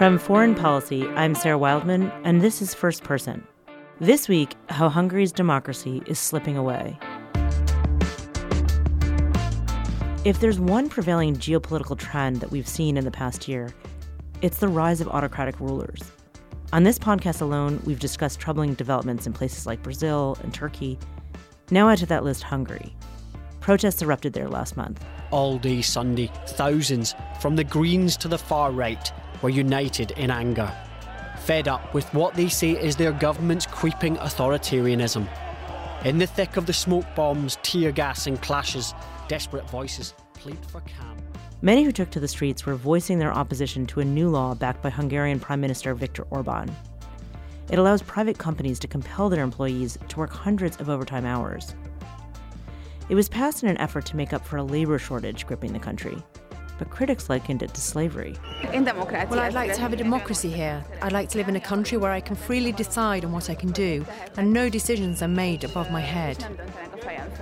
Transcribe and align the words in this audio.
From 0.00 0.16
Foreign 0.16 0.54
Policy, 0.54 1.06
I'm 1.08 1.34
Sarah 1.34 1.58
Wildman, 1.58 2.10
and 2.24 2.40
this 2.40 2.62
is 2.62 2.72
First 2.72 3.04
Person. 3.04 3.46
This 4.00 4.30
week, 4.30 4.56
how 4.70 4.88
Hungary's 4.88 5.30
democracy 5.30 6.02
is 6.06 6.18
slipping 6.18 6.56
away. 6.56 6.98
If 10.24 10.40
there's 10.40 10.58
one 10.58 10.88
prevailing 10.88 11.36
geopolitical 11.36 11.98
trend 11.98 12.36
that 12.36 12.50
we've 12.50 12.66
seen 12.66 12.96
in 12.96 13.04
the 13.04 13.10
past 13.10 13.46
year, 13.46 13.74
it's 14.40 14.56
the 14.56 14.68
rise 14.68 15.02
of 15.02 15.08
autocratic 15.08 15.60
rulers. 15.60 16.00
On 16.72 16.82
this 16.82 16.98
podcast 16.98 17.42
alone, 17.42 17.78
we've 17.84 18.00
discussed 18.00 18.40
troubling 18.40 18.72
developments 18.72 19.26
in 19.26 19.34
places 19.34 19.66
like 19.66 19.82
Brazil 19.82 20.38
and 20.42 20.54
Turkey. 20.54 20.98
Now 21.70 21.90
add 21.90 21.98
to 21.98 22.06
that 22.06 22.24
list 22.24 22.42
Hungary. 22.42 22.96
Protests 23.60 24.00
erupted 24.00 24.32
there 24.32 24.48
last 24.48 24.78
month. 24.78 25.04
All 25.30 25.58
day 25.58 25.82
Sunday, 25.82 26.32
thousands, 26.46 27.14
from 27.38 27.54
the 27.54 27.64
Greens 27.64 28.16
to 28.16 28.28
the 28.28 28.38
far 28.38 28.72
right, 28.72 29.12
were 29.42 29.50
united 29.50 30.12
in 30.12 30.30
anger, 30.30 30.72
fed 31.38 31.68
up 31.68 31.94
with 31.94 32.12
what 32.14 32.34
they 32.34 32.48
say 32.48 32.72
is 32.72 32.96
their 32.96 33.12
government's 33.12 33.66
creeping 33.66 34.16
authoritarianism. 34.16 35.28
In 36.04 36.18
the 36.18 36.26
thick 36.26 36.56
of 36.56 36.66
the 36.66 36.72
smoke 36.72 37.06
bombs, 37.14 37.58
tear 37.62 37.92
gas, 37.92 38.26
and 38.26 38.40
clashes, 38.40 38.94
desperate 39.28 39.68
voices 39.68 40.14
plead 40.34 40.58
for 40.66 40.80
calm. 40.80 41.16
Many 41.62 41.84
who 41.84 41.92
took 41.92 42.10
to 42.10 42.20
the 42.20 42.28
streets 42.28 42.64
were 42.64 42.74
voicing 42.74 43.18
their 43.18 43.32
opposition 43.32 43.86
to 43.88 44.00
a 44.00 44.04
new 44.04 44.30
law 44.30 44.54
backed 44.54 44.82
by 44.82 44.88
Hungarian 44.88 45.38
Prime 45.38 45.60
Minister 45.60 45.94
Viktor 45.94 46.26
Orban. 46.30 46.74
It 47.70 47.78
allows 47.78 48.02
private 48.02 48.38
companies 48.38 48.78
to 48.80 48.88
compel 48.88 49.28
their 49.28 49.44
employees 49.44 49.98
to 50.08 50.18
work 50.18 50.32
hundreds 50.32 50.78
of 50.78 50.88
overtime 50.88 51.26
hours. 51.26 51.74
It 53.10 53.14
was 53.14 53.28
passed 53.28 53.62
in 53.62 53.68
an 53.68 53.78
effort 53.78 54.06
to 54.06 54.16
make 54.16 54.32
up 54.32 54.46
for 54.46 54.56
a 54.56 54.62
labor 54.62 54.98
shortage 54.98 55.46
gripping 55.46 55.72
the 55.72 55.78
country 55.78 56.22
but 56.80 56.88
critics 56.88 57.28
likened 57.28 57.62
it 57.62 57.74
to 57.74 57.80
slavery. 57.80 58.34
Well, 58.64 59.38
I'd 59.38 59.52
like 59.52 59.74
to 59.74 59.80
have 59.82 59.92
a 59.92 59.96
democracy 59.96 60.50
here. 60.50 60.82
I'd 61.02 61.12
like 61.12 61.28
to 61.28 61.38
live 61.38 61.50
in 61.50 61.56
a 61.56 61.60
country 61.60 61.98
where 61.98 62.10
I 62.10 62.22
can 62.22 62.34
freely 62.34 62.72
decide 62.72 63.22
on 63.22 63.32
what 63.32 63.50
I 63.50 63.54
can 63.54 63.70
do, 63.70 64.06
and 64.38 64.50
no 64.50 64.70
decisions 64.70 65.20
are 65.20 65.28
made 65.28 65.62
above 65.62 65.90
my 65.90 66.00
head. 66.00 66.42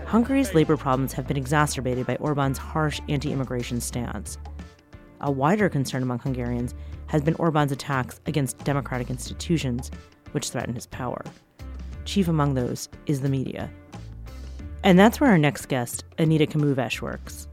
Hungary's 0.06 0.54
labor 0.54 0.76
problems 0.76 1.12
have 1.12 1.28
been 1.28 1.36
exacerbated 1.36 2.04
by 2.04 2.16
Orban's 2.16 2.58
harsh 2.58 3.00
anti 3.08 3.30
immigration 3.30 3.80
stance. 3.80 4.38
A 5.20 5.30
wider 5.30 5.68
concern 5.68 6.02
among 6.02 6.18
Hungarians 6.18 6.74
has 7.06 7.22
been 7.22 7.34
Orban's 7.34 7.70
attacks 7.70 8.20
against 8.26 8.64
democratic 8.64 9.08
institutions, 9.08 9.92
which 10.32 10.50
threaten 10.50 10.74
his 10.74 10.86
power. 10.86 11.22
Chief 12.04 12.26
among 12.26 12.54
those 12.54 12.88
is 13.06 13.20
the 13.20 13.28
media. 13.28 13.70
And 14.82 14.98
that's 14.98 15.20
where 15.20 15.30
our 15.30 15.38
next 15.38 15.66
guest, 15.66 16.04
Anita 16.18 16.46
Komuves, 16.46 17.00
works. 17.00 17.47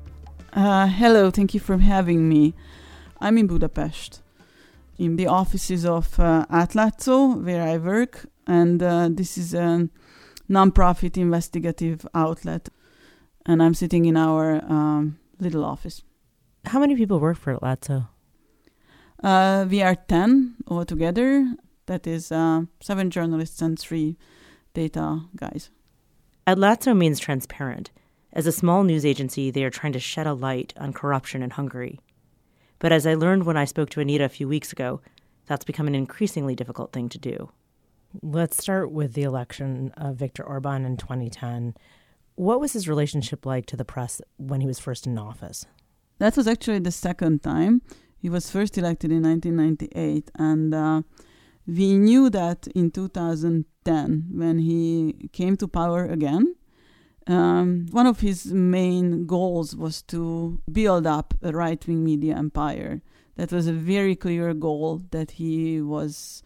Uh, 0.55 0.87
hello, 0.87 1.29
thank 1.29 1.53
you 1.53 1.59
for 1.59 1.77
having 1.79 2.29
me. 2.29 2.53
I'm 3.19 3.37
in 3.37 3.45
Budapest, 3.45 4.21
in 4.97 5.17
the 5.17 5.27
offices 5.27 5.85
of 5.85 6.17
uh, 6.17 6.45
Átlátszó, 6.49 7.43
where 7.43 7.61
I 7.61 7.77
work, 7.77 8.27
and 8.47 8.81
uh, 8.81 9.09
this 9.11 9.37
is 9.37 9.53
a 9.53 9.89
non-profit 10.47 11.17
investigative 11.17 12.07
outlet, 12.15 12.69
and 13.45 13.61
I'm 13.61 13.73
sitting 13.73 14.05
in 14.05 14.15
our 14.15 14.63
um, 14.71 15.19
little 15.41 15.65
office. 15.65 16.03
How 16.63 16.79
many 16.79 16.95
people 16.95 17.19
work 17.19 17.35
for 17.37 17.57
Átlátszó? 17.57 18.07
Uh, 19.21 19.65
we 19.69 19.81
are 19.81 19.95
10 19.95 20.55
altogether. 20.69 21.53
That 21.87 22.07
is 22.07 22.31
uh, 22.31 22.61
seven 22.79 23.09
journalists 23.09 23.61
and 23.61 23.77
three 23.77 24.15
data 24.73 25.19
guys. 25.35 25.69
Átlátszó 26.47 26.95
means 26.95 27.19
transparent. 27.19 27.91
As 28.35 28.45
a 28.45 28.51
small 28.51 28.83
news 28.83 29.05
agency, 29.05 29.49
they 29.49 29.63
are 29.63 29.69
trying 29.69 29.93
to 29.93 29.99
shed 29.99 30.27
a 30.27 30.33
light 30.33 30.73
on 30.75 30.91
corruption 30.91 31.41
in 31.41 31.51
Hungary. 31.51 32.01
But 32.79 32.91
as 32.91 33.07
I 33.07 33.13
learned 33.13 33.45
when 33.45 33.55
I 33.55 33.63
spoke 33.63 33.89
to 33.91 34.01
Anita 34.01 34.25
a 34.25 34.29
few 34.29 34.49
weeks 34.49 34.73
ago, 34.73 34.99
that's 35.45 35.63
become 35.63 35.87
an 35.87 35.95
increasingly 35.95 36.53
difficult 36.53 36.91
thing 36.91 37.07
to 37.09 37.17
do. 37.17 37.49
Let's 38.21 38.61
start 38.61 38.91
with 38.91 39.13
the 39.13 39.23
election 39.23 39.93
of 39.95 40.17
Viktor 40.17 40.43
Orban 40.43 40.83
in 40.83 40.97
2010. 40.97 41.75
What 42.35 42.59
was 42.59 42.73
his 42.73 42.89
relationship 42.89 43.45
like 43.45 43.67
to 43.67 43.77
the 43.77 43.85
press 43.85 44.21
when 44.35 44.59
he 44.59 44.67
was 44.67 44.79
first 44.79 45.07
in 45.07 45.17
office? 45.17 45.65
That 46.17 46.35
was 46.35 46.45
actually 46.45 46.79
the 46.79 46.91
second 46.91 47.41
time. 47.41 47.81
He 48.17 48.29
was 48.29 48.51
first 48.51 48.77
elected 48.77 49.11
in 49.13 49.23
1998, 49.23 50.31
and 50.35 50.73
uh, 50.73 51.01
we 51.65 51.97
knew 51.97 52.29
that 52.31 52.67
in 52.75 52.91
2010, 52.91 54.25
when 54.33 54.59
he 54.59 55.29
came 55.31 55.55
to 55.57 55.67
power 55.69 56.05
again, 56.05 56.55
um, 57.27 57.87
one 57.91 58.05
of 58.05 58.19
his 58.19 58.53
main 58.53 59.25
goals 59.25 59.75
was 59.75 60.01
to 60.03 60.61
build 60.71 61.07
up 61.07 61.33
a 61.41 61.51
right 61.51 61.85
wing 61.87 62.03
media 62.03 62.35
empire. 62.35 63.01
That 63.35 63.51
was 63.51 63.67
a 63.67 63.73
very 63.73 64.15
clear 64.15 64.53
goal 64.53 65.01
that 65.11 65.31
he 65.31 65.81
was 65.81 66.43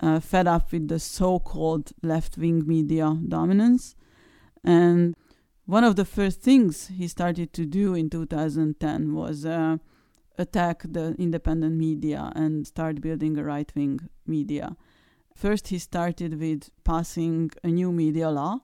uh, 0.00 0.20
fed 0.20 0.46
up 0.46 0.72
with 0.72 0.88
the 0.88 0.98
so 0.98 1.38
called 1.38 1.92
left 2.02 2.38
wing 2.38 2.66
media 2.66 3.16
dominance. 3.28 3.94
And 4.64 5.14
one 5.66 5.84
of 5.84 5.96
the 5.96 6.04
first 6.04 6.40
things 6.40 6.88
he 6.88 7.06
started 7.08 7.52
to 7.52 7.66
do 7.66 7.94
in 7.94 8.08
2010 8.08 9.14
was 9.14 9.44
uh, 9.44 9.76
attack 10.38 10.82
the 10.84 11.14
independent 11.18 11.76
media 11.76 12.32
and 12.34 12.66
start 12.66 13.00
building 13.00 13.36
a 13.36 13.44
right 13.44 13.70
wing 13.76 14.00
media. 14.26 14.76
First, 15.34 15.68
he 15.68 15.78
started 15.78 16.40
with 16.40 16.70
passing 16.84 17.50
a 17.62 17.68
new 17.68 17.92
media 17.92 18.30
law 18.30 18.60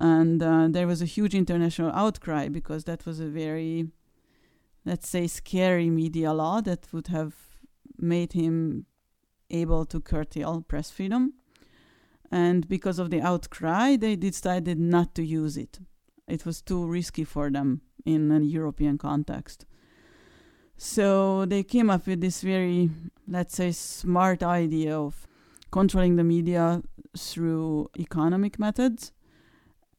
and 0.00 0.42
uh, 0.42 0.68
there 0.68 0.86
was 0.86 1.00
a 1.00 1.06
huge 1.06 1.34
international 1.34 1.92
outcry 1.92 2.48
because 2.48 2.84
that 2.84 3.06
was 3.06 3.20
a 3.20 3.26
very 3.26 3.86
let's 4.84 5.08
say 5.08 5.26
scary 5.26 5.88
media 5.88 6.32
law 6.32 6.60
that 6.60 6.86
would 6.92 7.06
have 7.08 7.34
made 7.98 8.32
him 8.32 8.86
able 9.50 9.86
to 9.86 10.00
curtail 10.00 10.62
press 10.62 10.90
freedom. 10.90 11.34
And 12.30 12.68
because 12.68 12.98
of 12.98 13.10
the 13.10 13.20
outcry 13.20 13.96
they 13.96 14.16
decided 14.16 14.78
not 14.78 15.14
to 15.14 15.24
use 15.24 15.56
it. 15.56 15.78
It 16.26 16.44
was 16.44 16.60
too 16.60 16.84
risky 16.86 17.24
for 17.24 17.50
them 17.50 17.82
in 18.04 18.30
a 18.32 18.40
european 18.40 18.98
context. 18.98 19.66
So 20.76 21.44
they 21.44 21.62
came 21.62 21.88
up 21.88 22.06
with 22.06 22.20
this 22.20 22.42
very 22.42 22.90
let's 23.28 23.54
say 23.54 23.70
smart 23.70 24.42
idea 24.42 24.98
of 24.98 25.26
controlling 25.70 26.16
the 26.16 26.24
media 26.24 26.82
through 27.16 27.90
economic 27.98 28.58
methods 28.58 29.12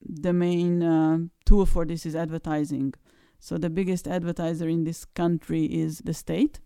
the 0.07 0.33
main 0.33 0.83
uh, 0.83 1.17
tool 1.45 1.65
for 1.65 1.85
this 1.85 2.05
is 2.05 2.15
advertising. 2.15 2.93
So 3.39 3.57
the 3.57 3.69
biggest 3.69 4.07
advertiser 4.07 4.67
in 4.67 4.83
this 4.83 5.05
country 5.05 5.65
is 5.65 5.99
the 5.99 6.13
state, 6.13 6.59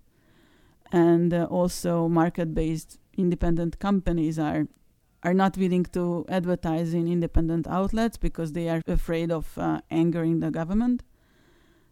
and 0.92 1.34
uh, 1.34 1.46
also 1.46 2.08
market-based 2.08 3.00
independent 3.18 3.80
companies 3.80 4.40
are 4.40 4.68
are 5.22 5.34
not 5.34 5.58
willing 5.58 5.84
to 5.84 6.26
advertise 6.30 6.94
in 6.94 7.06
independent 7.08 7.68
outlets 7.68 8.16
because 8.18 8.54
they 8.54 8.70
are 8.70 8.82
afraid 8.88 9.32
of 9.32 9.58
uh, 9.58 9.82
angering 9.92 10.40
the 10.40 10.50
government. 10.50 11.04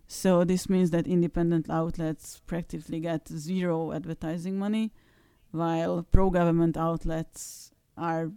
So 0.07 0.45
this 0.45 0.69
means 0.69 0.91
that 0.91 1.05
independent 1.05 1.69
outlets 1.69 2.39
practically 2.47 3.01
get 3.01 3.27
zero 3.27 3.91
advertising 3.91 4.57
money, 4.57 4.93
while 5.51 6.03
pro-government 6.09 6.77
outlets 6.77 7.71
are, 7.97 8.31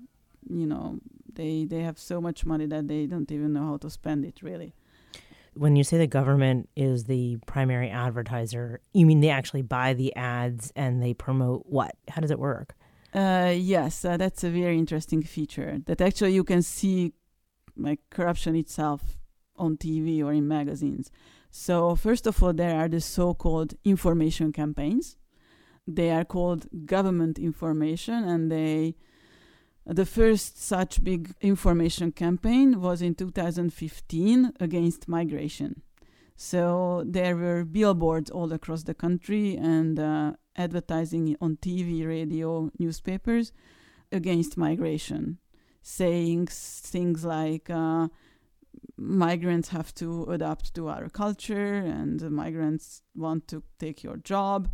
you 0.49 0.67
know, 0.67 0.99
they 1.41 1.65
they 1.65 1.83
have 1.89 1.99
so 1.99 2.21
much 2.21 2.45
money 2.53 2.67
that 2.67 2.87
they 2.87 3.07
don't 3.07 3.31
even 3.33 3.53
know 3.55 3.67
how 3.71 3.77
to 3.79 3.91
spend 3.99 4.25
it 4.25 4.37
really. 4.43 4.75
When 5.55 5.75
you 5.75 5.85
say 5.89 5.99
the 5.99 6.07
government 6.21 6.69
is 6.77 7.05
the 7.05 7.39
primary 7.47 7.91
advertiser 7.91 8.81
you 8.93 9.07
mean 9.07 9.21
they 9.21 9.31
actually 9.31 9.63
buy 9.63 9.95
the 9.95 10.15
ads 10.15 10.73
and 10.77 11.03
they 11.03 11.15
promote 11.15 11.61
what? 11.67 11.93
How 12.13 12.21
does 12.21 12.31
it 12.31 12.39
work? 12.51 12.69
Uh, 13.15 13.53
yes 13.57 14.05
uh, 14.05 14.17
that's 14.23 14.45
a 14.45 14.51
very 14.51 14.79
interesting 14.85 15.23
feature 15.23 15.73
that 15.87 16.01
actually 16.01 16.35
you 16.39 16.45
can 16.45 16.63
see 16.63 17.13
like 17.77 18.01
corruption 18.11 18.55
itself 18.55 19.01
on 19.57 19.77
tv 19.77 20.23
or 20.27 20.33
in 20.33 20.47
magazines. 20.47 21.11
So 21.51 21.75
first 22.07 22.27
of 22.27 22.43
all 22.43 22.53
there 22.53 22.77
are 22.81 22.89
the 22.89 23.01
so-called 23.01 23.75
information 23.85 24.53
campaigns. 24.53 25.17
They 25.87 26.11
are 26.11 26.27
called 26.37 26.63
government 26.95 27.37
information 27.39 28.19
and 28.33 28.53
they 28.53 28.95
the 29.87 30.07
first 30.07 30.63
such 30.63 31.03
big 31.03 31.35
information 31.41 32.13
campaign 32.13 32.81
was 32.81 33.03
in 33.03 33.15
2015 33.15 34.53
against 34.61 35.09
migration. 35.09 35.83
So 36.37 37.05
there 37.07 37.37
were 37.37 37.65
billboards 37.65 38.31
all 38.31 38.53
across 38.53 38.85
the 38.85 38.95
country 38.95 39.57
and 39.57 39.99
uh, 39.99 40.33
advertising 40.57 41.37
on 41.41 41.57
TV, 41.57 42.07
radio, 42.07 42.71
newspapers 42.79 43.53
against 44.11 44.57
migration, 44.57 45.39
saying 45.83 46.47
things 46.47 47.25
like 47.25 47.69
uh, 47.69 48.09
migrants 48.97 49.69
have 49.69 49.95
to 49.97 50.25
adapt 50.31 50.75
to 50.75 50.89
our 50.89 51.09
culture 51.09 51.75
and 51.75 52.31
migrants 52.31 53.03
want 53.15 53.49
to 53.49 53.63
take 53.79 54.03
your 54.03 54.17
job. 54.17 54.71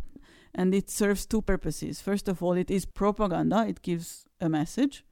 And 0.53 0.73
it 0.73 0.89
serves 0.89 1.25
two 1.25 1.41
purposes. 1.41 2.01
First 2.01 2.27
of 2.27 2.41
all, 2.41 2.53
it 2.53 2.71
is 2.71 2.85
propaganda, 2.85 3.65
it 3.67 3.81
gives 3.81 4.25
a 4.41 4.49
message 4.49 5.03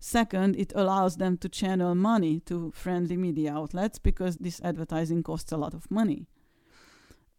Second, 0.00 0.54
it 0.56 0.72
allows 0.76 1.16
them 1.16 1.36
to 1.38 1.48
channel 1.48 1.94
money 1.94 2.40
to 2.40 2.70
friendly 2.70 3.16
media 3.16 3.52
outlets 3.52 3.98
because 3.98 4.36
this 4.36 4.60
advertising 4.62 5.22
costs 5.22 5.50
a 5.50 5.56
lot 5.56 5.74
of 5.74 5.90
money. 5.90 6.26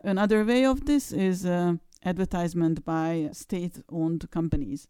Another 0.03 0.44
way 0.44 0.65
of 0.65 0.86
this 0.86 1.12
is 1.12 1.45
uh, 1.45 1.75
advertisement 2.03 2.83
by 2.83 3.30
state 3.31 3.81
owned 3.89 4.30
companies. 4.31 4.88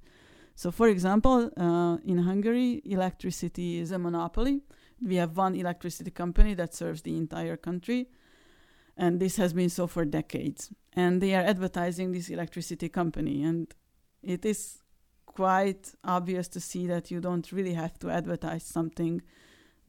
So, 0.56 0.72
for 0.72 0.88
example, 0.88 1.52
uh, 1.58 1.98
in 2.04 2.20
Hungary, 2.20 2.82
electricity 2.86 3.78
is 3.78 3.92
a 3.92 4.00
monopoly. 4.00 4.62
We 5.02 5.16
have 5.16 5.38
one 5.38 5.56
electricity 5.56 6.12
company 6.12 6.56
that 6.56 6.74
serves 6.74 7.04
the 7.04 7.16
entire 7.16 7.56
country, 7.56 8.10
and 9.00 9.20
this 9.20 9.38
has 9.38 9.54
been 9.54 9.70
so 9.70 9.88
for 9.88 10.04
decades. 10.06 10.72
And 10.94 11.22
they 11.22 11.34
are 11.34 11.42
advertising 11.42 12.12
this 12.12 12.30
electricity 12.30 12.90
company, 12.90 13.42
and 13.44 13.74
it 14.22 14.46
is 14.46 14.80
quite 15.26 15.96
obvious 16.04 16.50
to 16.50 16.60
see 16.60 16.86
that 16.88 17.10
you 17.10 17.22
don't 17.22 17.50
really 17.52 17.74
have 17.74 17.98
to 18.00 18.10
advertise 18.10 18.64
something 18.64 19.22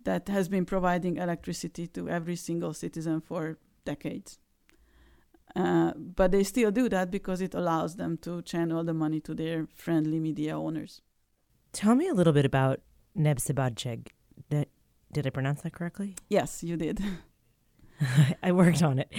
that 0.05 0.29
has 0.29 0.49
been 0.49 0.65
providing 0.65 1.17
electricity 1.17 1.89
to 1.89 2.09
every 2.09 2.37
single 2.37 2.73
citizen 2.73 3.21
for 3.21 3.59
decades. 3.85 4.39
Uh, 5.57 5.93
but 5.97 6.31
they 6.31 6.45
still 6.45 6.71
do 6.71 6.89
that 6.89 7.11
because 7.11 7.41
it 7.41 7.55
allows 7.55 7.97
them 7.97 8.17
to 8.19 8.41
channel 8.43 8.85
the 8.85 8.95
money 8.95 9.21
to 9.21 9.35
their 9.35 9.67
friendly 9.75 10.21
media 10.21 10.57
owners. 10.57 11.03
Tell 11.73 11.97
me 11.97 12.07
a 12.07 12.15
little 12.15 12.33
bit 12.33 12.45
about 12.45 12.81
Népszabadság. 13.17 14.15
Did, 14.49 14.69
did 15.13 15.27
I 15.27 15.31
pronounce 15.31 15.63
that 15.63 15.73
correctly? 15.73 16.15
Yes, 16.29 16.63
you 16.63 16.77
did. 16.77 17.01
I 18.43 18.53
worked 18.53 18.83
on 18.83 18.99
it. 18.99 19.13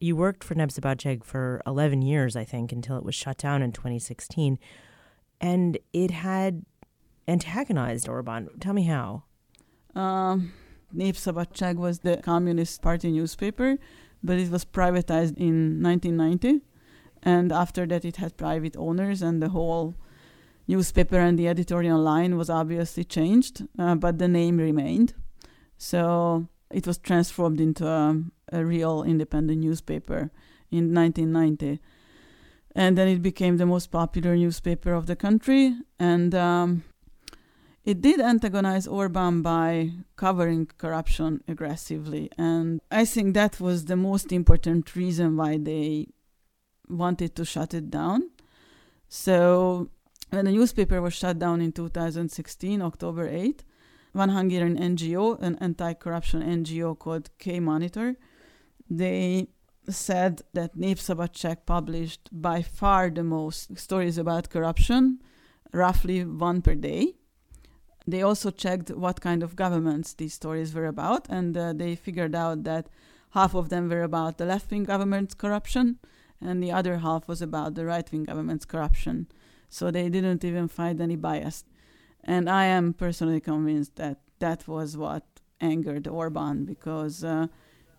You 0.00 0.16
worked 0.16 0.44
for 0.44 0.54
Népszabadság 0.54 1.24
for 1.24 1.60
11 1.66 2.02
years, 2.02 2.36
I 2.36 2.44
think, 2.44 2.72
until 2.72 2.96
it 2.96 3.04
was 3.04 3.14
shut 3.14 3.38
down 3.38 3.62
in 3.62 3.72
2016. 3.72 4.58
And 5.40 5.78
it 5.92 6.10
had 6.10 6.64
antagonized 7.28 8.08
Orban. 8.08 8.48
Tell 8.60 8.72
me 8.72 8.84
how. 8.84 9.24
Um, 9.94 10.52
was 10.92 12.00
the 12.00 12.20
Communist 12.22 12.82
Party 12.82 13.10
newspaper 13.10 13.78
but 14.22 14.38
it 14.38 14.50
was 14.50 14.64
privatized 14.64 15.36
in 15.38 15.82
1990 15.82 16.60
and 17.22 17.52
after 17.52 17.86
that 17.86 18.04
it 18.04 18.16
had 18.16 18.36
private 18.36 18.76
owners 18.76 19.22
and 19.22 19.42
the 19.42 19.50
whole 19.50 19.94
newspaper 20.66 21.18
and 21.18 21.38
the 21.38 21.48
editorial 21.48 21.98
line 21.98 22.36
was 22.36 22.50
obviously 22.50 23.04
changed 23.04 23.66
uh, 23.78 23.94
but 23.94 24.18
the 24.18 24.28
name 24.28 24.58
remained 24.58 25.14
so 25.78 26.46
it 26.70 26.86
was 26.86 26.98
transformed 26.98 27.60
into 27.60 27.86
a, 27.86 28.22
a, 28.52 28.64
real 28.64 29.02
independent 29.02 29.60
newspaper 29.60 30.30
in 30.70 30.94
1990 30.94 31.80
and 32.74 32.96
then 32.96 33.08
it 33.08 33.22
became 33.22 33.56
the 33.56 33.66
most 33.66 33.90
popular 33.90 34.36
newspaper 34.36 34.92
of 34.92 35.06
the 35.06 35.16
country 35.16 35.74
and 35.98 36.34
um, 36.34 36.84
it 37.84 38.00
did 38.02 38.20
antagonize 38.20 38.86
Orban 38.86 39.42
by 39.42 39.92
covering 40.16 40.66
corruption 40.78 41.42
aggressively. 41.48 42.30
And 42.36 42.80
I 42.90 43.04
think 43.04 43.34
that 43.34 43.58
was 43.58 43.86
the 43.86 43.96
most 43.96 44.32
important 44.32 44.94
reason 44.94 45.36
why 45.36 45.56
they 45.56 46.08
wanted 46.88 47.34
to 47.36 47.44
shut 47.44 47.72
it 47.72 47.90
down. 47.90 48.30
So, 49.08 49.88
when 50.28 50.44
the 50.44 50.52
newspaper 50.52 51.00
was 51.00 51.14
shut 51.14 51.38
down 51.38 51.60
in 51.60 51.72
2016, 51.72 52.82
October 52.82 53.28
8, 53.28 53.64
one 54.12 54.30
Hungarian 54.30 54.76
NGO, 54.76 55.40
an 55.40 55.56
anti 55.60 55.94
corruption 55.94 56.42
NGO 56.42 56.98
called 56.98 57.30
K 57.38 57.60
Monitor, 57.60 58.16
they 58.88 59.48
said 59.88 60.42
that 60.54 60.76
Népszabadság 60.76 61.64
published 61.64 62.28
by 62.32 62.62
far 62.62 63.10
the 63.10 63.24
most 63.24 63.78
stories 63.78 64.18
about 64.18 64.50
corruption, 64.50 65.20
roughly 65.72 66.24
one 66.24 66.60
per 66.62 66.74
day 66.74 67.14
they 68.10 68.22
also 68.22 68.50
checked 68.50 68.90
what 68.90 69.20
kind 69.20 69.42
of 69.42 69.56
governments 69.56 70.14
these 70.14 70.34
stories 70.34 70.74
were 70.74 70.86
about, 70.86 71.28
and 71.28 71.56
uh, 71.56 71.72
they 71.72 71.94
figured 71.94 72.34
out 72.34 72.64
that 72.64 72.88
half 73.30 73.54
of 73.54 73.68
them 73.68 73.88
were 73.88 74.02
about 74.02 74.38
the 74.38 74.44
left 74.44 74.70
wing 74.70 74.84
government's 74.84 75.34
corruption, 75.34 75.98
and 76.40 76.62
the 76.62 76.72
other 76.72 76.98
half 76.98 77.28
was 77.28 77.42
about 77.42 77.74
the 77.74 77.84
right 77.84 78.10
wing 78.10 78.24
government's 78.24 78.64
corruption. 78.64 79.28
So 79.68 79.90
they 79.90 80.08
didn't 80.08 80.44
even 80.44 80.68
find 80.68 81.00
any 81.00 81.16
bias. 81.16 81.64
And 82.24 82.48
I 82.48 82.66
am 82.66 82.92
personally 82.92 83.40
convinced 83.40 83.96
that 83.96 84.18
that 84.38 84.68
was 84.68 84.96
what 84.96 85.24
angered 85.60 86.06
Orban 86.08 86.64
because 86.64 87.24
uh, 87.24 87.46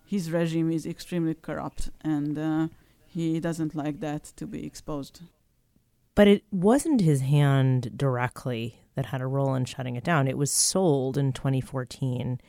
his 0.04 0.30
regime 0.30 0.70
is 0.70 0.86
extremely 0.86 1.34
corrupt 1.34 1.90
and 2.02 2.38
uh, 2.38 2.68
he 3.06 3.40
doesn't 3.40 3.74
like 3.74 4.00
that 4.00 4.24
to 4.36 4.46
be 4.46 4.64
exposed. 4.66 5.22
But 6.14 6.28
it 6.28 6.44
wasn't 6.50 7.00
his 7.00 7.22
hand 7.22 7.96
directly 7.96 8.80
that 8.94 9.06
had 9.06 9.20
a 9.20 9.26
role 9.26 9.54
in 9.54 9.64
shutting 9.64 9.96
it 9.96 10.04
down. 10.04 10.28
It 10.28 10.36
was 10.36 10.50
sold 10.50 11.16
in 11.16 11.32
2014. 11.32 12.40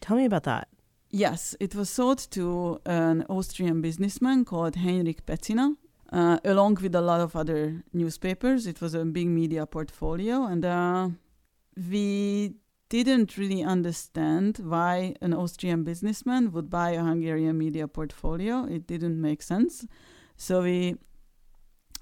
Tell 0.00 0.16
me 0.16 0.24
about 0.24 0.44
that. 0.44 0.68
Yes, 1.10 1.56
it 1.60 1.74
was 1.74 1.88
sold 1.88 2.18
to 2.32 2.80
an 2.84 3.24
Austrian 3.28 3.80
businessman 3.80 4.44
called 4.44 4.76
Heinrich 4.76 5.24
Pecina, 5.24 5.76
uh, 6.12 6.38
along 6.44 6.78
with 6.80 6.94
a 6.94 7.00
lot 7.00 7.20
of 7.20 7.36
other 7.36 7.82
newspapers. 7.92 8.66
It 8.66 8.80
was 8.80 8.94
a 8.94 9.04
big 9.04 9.28
media 9.28 9.66
portfolio, 9.66 10.44
and 10.44 10.64
uh, 10.64 11.08
we 11.90 12.54
didn't 12.88 13.36
really 13.36 13.62
understand 13.62 14.58
why 14.58 15.14
an 15.20 15.34
Austrian 15.34 15.84
businessman 15.84 16.52
would 16.52 16.70
buy 16.70 16.90
a 16.90 17.02
Hungarian 17.02 17.58
media 17.58 17.86
portfolio. 17.86 18.64
It 18.64 18.86
didn't 18.86 19.20
make 19.20 19.42
sense. 19.42 19.86
So 20.36 20.62
we 20.62 20.96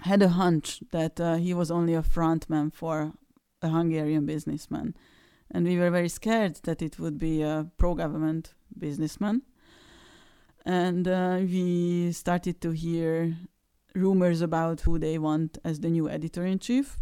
had 0.01 0.21
a 0.21 0.29
hunch 0.29 0.81
that 0.91 1.19
uh, 1.19 1.35
he 1.35 1.53
was 1.53 1.71
only 1.71 1.93
a 1.93 2.01
frontman 2.01 2.73
for 2.73 3.11
a 3.61 3.69
Hungarian 3.69 4.25
businessman. 4.25 4.95
And 5.51 5.65
we 5.65 5.77
were 5.77 5.91
very 5.91 6.09
scared 6.09 6.59
that 6.63 6.81
it 6.81 6.99
would 6.99 7.17
be 7.17 7.41
a 7.41 7.67
pro 7.77 7.95
government 7.95 8.53
businessman. 8.77 9.41
And 10.65 11.07
uh, 11.07 11.39
we 11.41 12.11
started 12.11 12.61
to 12.61 12.71
hear 12.71 13.35
rumors 13.95 14.41
about 14.41 14.81
who 14.81 14.99
they 14.99 15.17
want 15.17 15.57
as 15.63 15.79
the 15.79 15.89
new 15.89 16.09
editor 16.09 16.45
in 16.45 16.59
chief, 16.59 16.99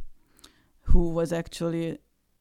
who 0.82 1.10
was 1.10 1.34
actually 1.34 2.00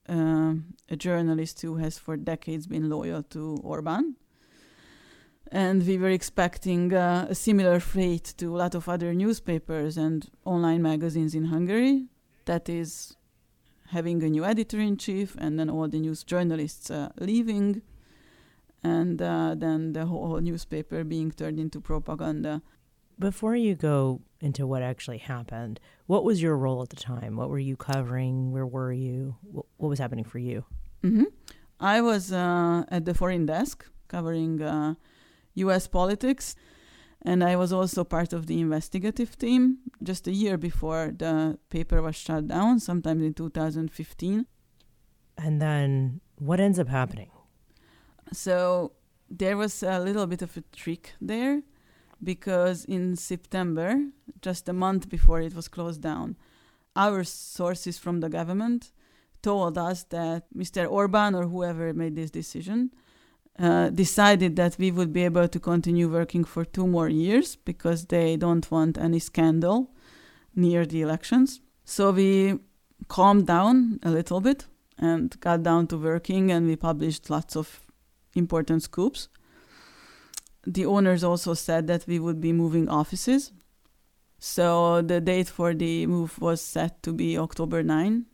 uh, 0.08 0.55
a 0.88 0.96
journalist 0.96 1.61
who 1.62 1.76
has 1.76 1.99
for 1.99 2.17
decades 2.17 2.67
been 2.67 2.88
loyal 2.88 3.23
to 3.23 3.58
Orban. 3.62 4.17
And 5.50 5.87
we 5.87 5.99
were 5.99 6.11
expecting 6.11 6.93
uh, 6.93 7.26
a 7.29 7.35
similar 7.35 7.79
fate 7.79 8.35
to 8.38 8.55
a 8.55 8.58
lot 8.58 8.75
of 8.75 8.88
other 8.88 9.14
newspapers 9.14 9.96
and 9.96 10.29
online 10.44 10.82
magazines 10.82 11.35
in 11.35 11.47
Hungary. 11.47 12.06
That 12.47 12.69
is 12.69 13.17
having 13.88 14.23
a 14.23 14.29
new 14.29 14.44
editor 14.44 14.81
in 14.81 14.97
chief, 14.97 15.37
and 15.38 15.58
then 15.58 15.70
all 15.70 15.88
the 15.88 16.00
news 16.00 16.25
journalists 16.25 16.90
uh, 16.90 17.11
leaving, 17.20 17.82
and 18.82 19.20
uh, 19.23 19.55
then 19.56 19.93
the 19.93 20.06
whole 20.06 20.40
newspaper 20.40 21.05
being 21.05 21.31
turned 21.31 21.61
into 21.61 21.81
propaganda. 21.81 22.62
Before 23.19 23.55
you 23.55 23.75
go 23.75 24.23
into 24.44 24.67
what 24.67 24.82
actually 24.82 25.19
happened, 25.19 25.80
what 26.07 26.23
was 26.25 26.37
your 26.45 26.57
role 26.57 26.80
at 26.83 26.90
the 26.90 26.97
time? 27.12 27.33
What 27.37 27.49
were 27.49 27.64
you 27.71 27.76
covering? 27.76 28.52
Where 28.52 28.66
were 28.66 28.92
you? 28.92 29.37
What, 29.42 29.66
what 29.78 29.88
was 29.88 29.99
happening 29.99 30.25
for 30.25 30.38
you? 30.38 30.64
Mm-hmm. 31.02 31.25
I 31.80 32.00
was 32.00 32.33
uh, 32.33 32.85
at 32.88 33.04
the 33.04 33.14
foreign 33.14 33.47
desk 33.47 33.76
covering 34.09 34.52
U.S. 35.54 35.87
Uh, 35.87 35.90
politics 35.90 36.57
and 37.25 37.42
I 37.42 37.57
was 37.57 37.73
also 37.73 38.04
part 38.04 38.35
of 38.35 38.47
the 38.47 38.61
investigative 38.61 39.38
team 39.38 39.78
just 40.02 40.28
a 40.28 40.33
year 40.33 40.59
before 40.59 41.12
the 41.16 41.59
paper 41.71 42.02
was 42.02 42.16
shut 42.16 42.49
down, 42.49 42.78
sometime 42.80 43.23
in 43.23 43.33
2015. 43.33 44.47
And 45.38 45.62
then 45.62 46.21
what 46.38 46.61
ends 46.61 46.78
up 46.78 46.88
happening? 46.88 47.30
So 48.33 48.92
there 49.30 49.57
was 49.57 49.83
a 49.83 49.99
little 50.00 50.26
bit 50.26 50.42
of 50.42 50.54
a 50.57 50.62
trick 50.76 51.14
there 51.21 51.62
because 52.23 52.85
in 52.85 53.16
September, 53.16 54.00
just 54.40 54.68
a 54.68 54.73
month 54.73 55.09
before 55.09 55.40
it 55.40 55.54
was 55.54 55.68
closed 55.68 56.02
down, 56.02 56.37
our 56.97 57.25
sources 57.25 57.99
from 57.99 58.21
the 58.21 58.28
government 58.28 58.92
told 59.42 59.76
us 59.76 60.04
that 60.04 60.44
Mr. 60.56 60.90
Orban 60.90 61.35
or 61.35 61.44
whoever 61.47 61.92
made 61.92 62.16
this 62.16 62.30
decision 62.30 62.90
uh, 63.59 63.90
decided 63.90 64.56
that 64.56 64.76
we 64.78 64.90
would 64.90 65.12
be 65.12 65.25
able 65.25 65.49
to 65.49 65.61
continue 65.61 66.09
working 66.09 66.44
for 66.44 66.64
two 66.64 66.87
more 66.87 67.09
years 67.09 67.56
because 67.56 68.06
they 68.06 68.37
don't 68.37 68.68
want 68.71 68.99
any 68.99 69.18
scandal 69.18 69.94
near 70.54 70.87
the 70.87 71.02
elections. 71.02 71.61
So 71.85 72.11
we 72.11 72.59
calmed 73.09 73.47
down 73.47 74.00
a 74.02 74.11
little 74.11 74.40
bit 74.40 74.66
and 74.99 75.38
got 75.40 75.62
down 75.62 75.87
to 75.88 75.99
working, 75.99 76.50
and 76.50 76.66
we 76.66 76.76
published 76.76 77.30
lots 77.30 77.56
of 77.56 77.80
important 78.35 78.83
scoops. 78.83 79.28
The 80.66 80.87
owners 80.87 81.23
also 81.23 81.54
said 81.54 81.87
that 81.88 82.06
we 82.06 82.18
would 82.18 82.40
be 82.40 82.52
moving 82.52 82.88
offices. 82.88 83.52
So 84.38 85.02
the 85.02 85.21
date 85.21 85.49
for 85.49 85.75
the 85.75 86.06
move 86.06 86.40
was 86.40 86.61
set 86.61 87.02
to 87.02 87.12
be 87.12 87.38
October 87.38 87.83
9, 87.83 88.26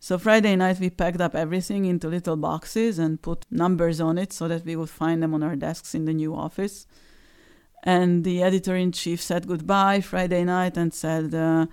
so 0.00 0.16
Friday 0.16 0.54
night 0.54 0.78
we 0.78 0.90
packed 0.90 1.20
up 1.20 1.34
everything 1.34 1.84
into 1.84 2.08
little 2.08 2.36
boxes 2.36 2.98
and 3.00 3.20
put 3.20 3.46
numbers 3.50 4.00
on 4.00 4.16
it 4.16 4.32
so 4.32 4.46
that 4.46 4.64
we 4.64 4.76
would 4.76 4.90
find 4.90 5.22
them 5.22 5.34
on 5.34 5.42
our 5.42 5.56
desks 5.56 5.94
in 5.94 6.04
the 6.04 6.14
new 6.14 6.34
office. 6.34 6.86
And 7.82 8.24
the 8.24 8.42
editor 8.42 8.76
in 8.76 8.92
chief 8.92 9.20
said 9.20 9.48
goodbye 9.48 10.00
Friday 10.00 10.44
night 10.44 10.76
and 10.76 10.94
said, 10.94 11.34
uh, 11.34 11.66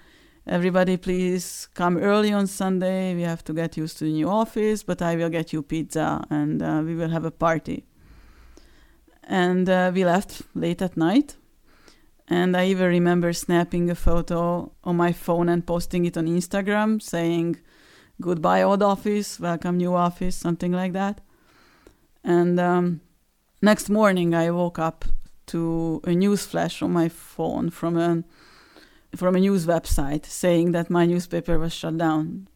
Everybody, 0.47 0.97
please 0.97 1.67
come 1.73 1.97
early 1.97 2.31
on 2.31 2.45
Sunday. 2.45 3.15
We 3.15 3.23
have 3.23 3.43
to 3.45 3.53
get 3.53 3.77
used 3.77 3.97
to 3.97 4.03
the 4.03 4.11
new 4.11 4.29
office, 4.29 4.83
but 4.83 5.01
I 5.01 5.15
will 5.15 5.29
get 5.29 5.53
you 5.53 5.63
pizza 5.63 6.23
and 6.29 6.61
uh, 6.61 6.83
we 6.85 6.95
will 6.95 7.09
have 7.09 7.25
a 7.25 7.31
party. 7.31 7.85
And 9.27 9.67
uh, 9.67 9.91
we 9.93 10.05
left 10.05 10.43
late 10.53 10.81
at 10.81 10.95
night. 10.95 11.35
And 12.27 12.55
I 12.57 12.67
even 12.67 12.87
remember 12.87 13.33
snapping 13.33 13.89
a 13.89 13.95
photo 13.95 14.71
on 14.83 14.97
my 14.97 15.11
phone 15.11 15.49
and 15.49 15.65
posting 15.65 16.05
it 16.05 16.17
on 16.17 16.25
Instagram 16.27 17.01
saying, 17.01 17.57
Goodbye, 18.21 18.63
old 18.63 18.81
office, 18.81 19.39
welcome, 19.39 19.77
new 19.77 19.93
office, 19.93 20.35
something 20.35 20.71
like 20.71 20.93
that. 20.93 21.21
And 22.23 22.59
um, 22.59 23.01
next 23.61 23.89
morning, 23.89 24.33
I 24.33 24.51
woke 24.51 24.79
up 24.79 25.05
to 25.47 26.01
a 26.05 26.13
news 26.13 26.45
flash 26.45 26.81
on 26.81 26.91
my 26.91 27.09
phone 27.09 27.69
from 27.69 27.97
a 27.97 28.23
from 29.15 29.35
a 29.35 29.39
news 29.39 29.65
website 29.65 30.25
saying 30.25 30.71
that 30.71 30.89
my 30.89 31.05
newspaper 31.05 31.59
was 31.59 31.73
shut 31.73 31.97
down. 31.97 32.47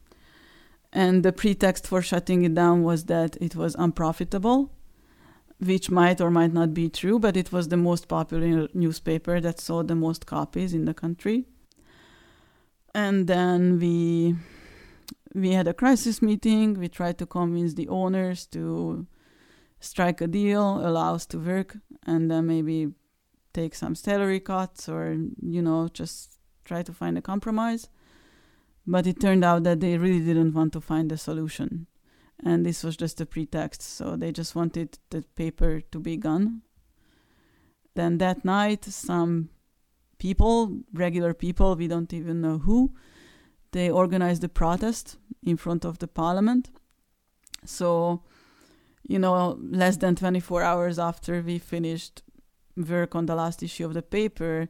And 0.92 1.24
the 1.24 1.32
pretext 1.32 1.88
for 1.88 2.02
shutting 2.02 2.44
it 2.44 2.56
down 2.56 2.84
was 2.84 3.06
that 3.06 3.38
it 3.40 3.56
was 3.56 3.76
unprofitable 3.76 4.72
which 5.60 5.92
might 5.92 6.22
or 6.22 6.32
might 6.32 6.54
not 6.54 6.74
be 6.74 6.90
true, 6.90 7.20
but 7.20 7.36
it 7.36 7.52
was 7.52 7.68
the 7.68 7.78
most 7.78 8.08
popular 8.08 8.68
newspaper 8.74 9.42
that 9.42 9.60
sold 9.60 9.88
the 9.88 9.96
most 9.96 10.26
copies 10.26 10.74
in 10.74 10.86
the 10.86 10.94
country. 10.94 11.46
And 12.96 13.28
then 13.28 13.80
we 13.80 14.36
we 15.36 15.54
had 15.54 15.68
a 15.68 15.74
crisis 15.74 16.22
meeting. 16.22 16.80
We 16.80 16.88
tried 16.88 17.18
to 17.20 17.26
convince 17.26 17.74
the 17.74 17.88
owners 17.88 18.46
to 18.48 19.06
strike 19.80 20.22
a 20.22 20.28
deal, 20.28 20.82
allow 20.86 21.16
us 21.16 21.26
to 21.28 21.38
work, 21.38 21.78
and 22.06 22.32
then 22.32 22.48
maybe 22.48 22.94
take 23.54 23.76
some 23.76 23.96
salary 23.96 24.40
cuts 24.40 24.88
or 24.88 25.18
you 25.42 25.62
know 25.62 25.90
just 25.90 26.40
try 26.64 26.84
to 26.84 26.94
find 26.94 27.18
a 27.18 27.22
compromise. 27.22 27.90
But 28.88 29.06
it 29.06 29.20
turned 29.20 29.44
out 29.44 29.64
that 29.64 29.82
they 29.82 29.98
really 29.98 30.22
didn't 30.22 30.54
want 30.54 30.74
to 30.74 30.82
find 30.82 31.12
a 31.12 31.18
solution 31.18 31.86
and 32.44 32.66
this 32.66 32.84
was 32.84 32.96
just 32.96 33.22
a 33.22 33.26
pretext. 33.26 33.82
So 33.82 34.16
they 34.16 34.32
just 34.32 34.56
wanted 34.56 34.98
the 35.10 35.24
paper 35.36 35.82
to 35.92 36.00
be 36.00 36.18
gone. 36.18 36.62
Then 37.96 38.18
that 38.20 38.46
night, 38.46 38.86
some 38.86 39.50
people, 40.20 40.80
regular 40.94 41.34
people, 41.34 41.76
we 41.76 41.88
don't 41.88 42.14
even 42.14 42.42
know 42.42 42.60
who, 42.60 42.94
they 43.72 43.90
organized 43.90 44.44
a 44.44 44.50
protest 44.50 45.18
in 45.44 45.58
front 45.58 45.86
of 45.86 46.00
the 46.00 46.08
parliament. 46.08 46.70
So, 47.66 48.24
you 49.08 49.20
know, 49.20 49.60
less 49.62 49.98
than 49.98 50.16
24 50.16 50.64
hours 50.64 51.00
after 51.00 51.42
we 51.42 51.60
finished 51.60 52.22
work 52.78 53.16
on 53.16 53.26
the 53.26 53.36
last 53.36 53.62
issue 53.62 53.86
of 53.86 53.94
the 53.94 54.02
paper, 54.02 54.70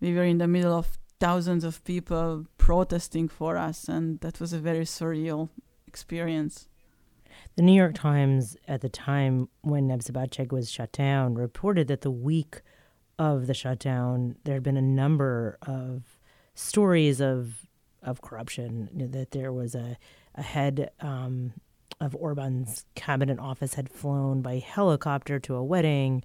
we 0.00 0.14
were 0.14 0.24
in 0.24 0.38
the 0.38 0.48
middle 0.48 0.72
of 0.72 0.98
thousands 1.20 1.62
of 1.62 1.84
people 1.84 2.46
protesting 2.58 3.28
for 3.28 3.56
us, 3.56 3.88
and 3.88 4.18
that 4.20 4.40
was 4.40 4.52
a 4.52 4.58
very 4.58 4.84
surreal 4.84 5.50
experience. 5.86 6.68
The 7.56 7.62
New 7.62 7.72
York 7.72 7.94
Times, 7.94 8.56
at 8.66 8.80
the 8.80 8.88
time 8.88 9.48
when 9.62 9.88
Népszabadság 9.88 10.52
was 10.52 10.70
shut 10.70 10.92
down, 10.92 11.34
reported 11.34 11.88
that 11.88 12.00
the 12.00 12.10
week 12.10 12.62
of 13.18 13.46
the 13.46 13.54
shutdown, 13.54 14.36
there 14.44 14.54
had 14.54 14.62
been 14.62 14.76
a 14.76 14.82
number 14.82 15.58
of 15.62 16.18
stories 16.54 17.20
of 17.20 17.66
of 18.02 18.20
corruption. 18.20 18.88
That 19.12 19.30
there 19.30 19.52
was 19.52 19.74
a, 19.74 19.96
a 20.34 20.42
head 20.42 20.90
um, 21.00 21.52
of 22.00 22.16
Orban's 22.16 22.84
cabinet 22.94 23.38
office 23.38 23.74
had 23.74 23.88
flown 23.88 24.42
by 24.42 24.58
helicopter 24.58 25.38
to 25.40 25.54
a 25.54 25.64
wedding. 25.64 26.24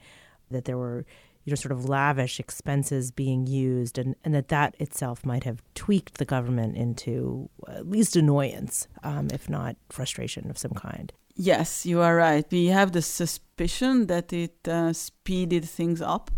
That 0.49 0.65
there 0.65 0.77
were 0.77 1.05
you 1.47 1.51
know 1.51 1.55
sort 1.55 1.71
of 1.71 1.87
lavish 1.87 2.41
expenses 2.41 3.09
being 3.09 3.47
used 3.47 3.97
and, 3.97 4.17
and 4.25 4.35
that 4.35 4.49
that 4.49 4.75
itself 4.79 5.25
might 5.25 5.45
have 5.45 5.63
tweaked 5.75 6.17
the 6.17 6.25
government 6.25 6.75
into 6.75 7.49
at 7.69 7.89
least 7.89 8.17
annoyance 8.17 8.89
um, 9.01 9.29
if 9.31 9.49
not 9.49 9.77
frustration 9.89 10.49
of 10.49 10.57
some 10.57 10.73
kind. 10.73 11.13
Yes 11.35 11.85
you 11.85 12.01
are 12.01 12.17
right. 12.17 12.45
We 12.51 12.65
have 12.65 12.91
the 12.91 13.01
suspicion 13.01 14.07
that 14.07 14.33
it 14.33 14.67
uh, 14.67 14.91
speeded 14.91 15.63
things 15.63 16.01
up. 16.01 16.31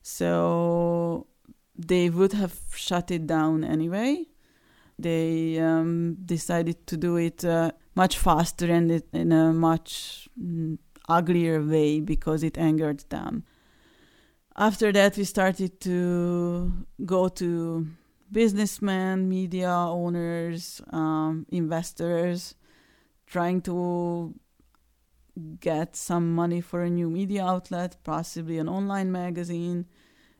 So 0.00 1.26
they 1.76 2.08
would 2.08 2.32
have 2.32 2.58
shut 2.74 3.10
it 3.10 3.26
down 3.26 3.62
anyway. 3.62 4.24
They 4.98 5.58
um, 5.58 6.16
decided 6.24 6.86
to 6.86 6.96
do 6.96 7.16
it 7.16 7.44
uh, 7.44 7.72
much 7.94 8.16
faster 8.16 8.72
and 8.72 9.02
in 9.12 9.32
a 9.32 9.52
much 9.52 10.30
mm, 10.42 10.78
uglier 11.10 11.62
way 11.62 12.00
because 12.00 12.42
it 12.42 12.56
angered 12.56 13.04
them 13.10 13.44
after 14.56 14.90
that, 14.92 15.16
we 15.16 15.24
started 15.24 15.80
to 15.82 16.72
go 17.04 17.28
to 17.28 17.86
businessmen, 18.32 19.28
media 19.28 19.70
owners, 19.70 20.80
um, 20.90 21.46
investors, 21.50 22.54
trying 23.26 23.60
to 23.62 24.34
get 25.60 25.94
some 25.94 26.34
money 26.34 26.60
for 26.60 26.82
a 26.82 26.90
new 26.90 27.10
media 27.10 27.44
outlet, 27.44 27.96
possibly 28.02 28.58
an 28.58 28.68
online 28.68 29.12
magazine. 29.12 29.86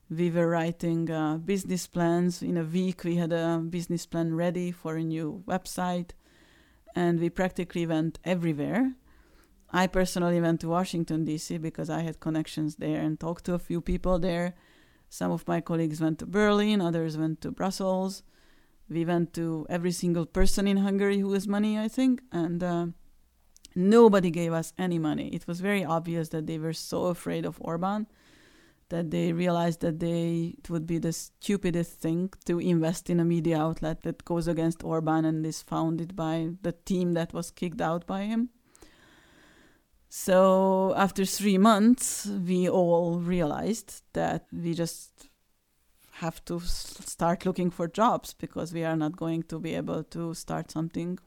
We 0.09 0.31
were 0.31 0.49
writing 0.49 1.11
uh, 1.11 1.37
business 1.37 1.87
plans. 1.87 2.43
In 2.43 2.57
a 2.57 2.65
week, 2.65 3.05
we 3.05 3.17
had 3.17 3.33
a 3.33 3.59
business 3.59 4.07
plan 4.07 4.35
ready 4.35 4.73
for 4.73 4.97
a 4.97 5.03
new 5.03 5.43
website, 5.47 6.11
and 6.95 7.21
we 7.21 7.29
practically 7.29 7.87
went 7.87 8.19
everywhere 8.25 8.95
I 9.71 9.87
personally 9.87 10.41
went 10.41 10.61
to 10.61 10.69
Washington, 10.69 11.25
D.C. 11.25 11.59
because 11.59 11.91
I 11.91 12.01
had 12.01 12.21
connections 12.21 12.77
there 12.77 13.01
and 13.01 13.19
talked 13.19 13.45
to 13.47 13.55
a 13.55 13.59
few 13.59 13.81
people 13.81 14.19
there. 14.19 14.55
Some 15.09 15.31
of 15.31 15.47
my 15.47 15.61
colleagues 15.61 16.01
went 16.01 16.19
to 16.21 16.27
Berlin, 16.27 16.81
others 16.81 17.17
went 17.17 17.41
to 17.43 17.51
Brussels. 17.51 18.23
We 18.89 19.05
went 19.05 19.35
to 19.35 19.67
every 19.69 19.93
single 19.93 20.27
person 20.27 20.69
in 20.69 20.77
Hungary 20.79 21.19
who 21.19 21.33
has 21.33 21.49
money, 21.49 21.79
I 21.79 21.89
think, 21.89 22.23
and 22.31 22.63
uh, 22.63 22.87
nobody 23.75 24.31
gave 24.31 24.53
us 24.53 24.73
any 24.79 24.99
money. 24.99 25.29
It 25.29 25.47
was 25.49 25.61
very 25.61 25.85
obvious 25.85 26.29
that 26.29 26.47
they 26.47 26.59
were 26.59 26.73
so 26.73 27.07
afraid 27.07 27.45
of 27.45 27.59
Orban 27.61 28.07
that 28.89 29.11
they 29.11 29.33
realized 29.33 29.81
that 29.81 29.99
they 29.99 30.55
it 30.59 30.71
would 30.71 30.87
be 30.87 30.99
the 30.99 31.13
stupidest 31.13 32.01
thing 32.01 32.33
to 32.45 32.61
invest 32.61 33.11
in 33.11 33.19
a 33.19 33.25
media 33.25 33.59
outlet 33.59 34.03
that 34.03 34.25
goes 34.25 34.47
against 34.47 34.85
Orban 34.85 35.25
and 35.25 35.45
is 35.45 35.63
founded 35.63 36.15
by 36.15 36.51
the 36.63 36.73
team 36.73 37.13
that 37.15 37.33
was 37.33 37.51
kicked 37.51 37.81
out 37.81 38.07
by 38.07 38.23
him. 38.23 38.51
So 40.09 40.95
after 40.97 41.25
three 41.25 41.59
months, 41.59 42.27
we 42.27 42.69
all 42.69 43.19
realized 43.19 44.03
that 44.13 44.47
we 44.53 44.75
just 44.75 45.29
have 46.13 46.43
to 46.47 46.59
start 46.61 47.45
looking 47.45 47.71
for 47.71 47.89
jobs 47.89 48.33
because 48.33 48.73
we 48.73 48.85
are 48.85 48.97
not 48.97 49.17
going 49.17 49.43
to 49.45 49.59
be 49.59 49.75
able 49.75 50.03
to 50.05 50.33
start 50.35 50.71
something 50.71 51.19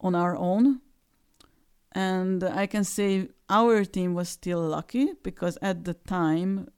on 0.00 0.14
our 0.14 0.36
own. 0.36 0.80
And 1.92 2.44
I 2.44 2.66
can 2.66 2.84
say 2.84 3.28
our 3.48 3.84
team 3.84 4.14
was 4.14 4.28
still 4.28 4.60
lucky 4.60 5.12
because 5.22 5.58
at 5.62 5.84
the 5.84 5.94
time 5.94 6.68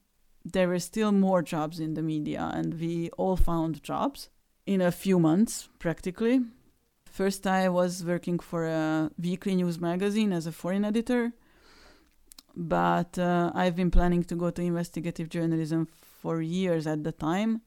there 0.44 0.68
were 0.68 0.78
still 0.78 1.12
more 1.12 1.42
jobs 1.42 1.80
in 1.80 1.94
the 1.94 2.02
media 2.02 2.50
and 2.52 2.78
we 2.78 3.10
all 3.16 3.36
found 3.36 3.82
jobs 3.82 4.28
in 4.66 4.80
a 4.80 4.92
few 4.92 5.18
months 5.18 5.68
practically. 5.78 6.42
First, 7.14 7.47
I 7.47 7.68
was 7.68 8.04
working 8.04 8.40
for 8.40 8.66
a 8.66 9.09
weekly 9.16 9.54
news 9.54 9.78
magazine 9.78 10.33
as 10.33 10.49
a 10.49 10.50
foreign 10.50 10.85
editor, 10.85 11.33
but 12.56 13.16
uh, 13.16 13.52
I've 13.54 13.76
been 13.76 13.92
planning 13.92 14.25
to 14.25 14.35
go 14.35 14.50
to 14.50 14.61
investigative 14.61 15.28
journalism 15.28 15.87
for 16.02 16.42
years 16.42 16.88
at 16.88 17.04
the 17.04 17.12
time. 17.12 17.61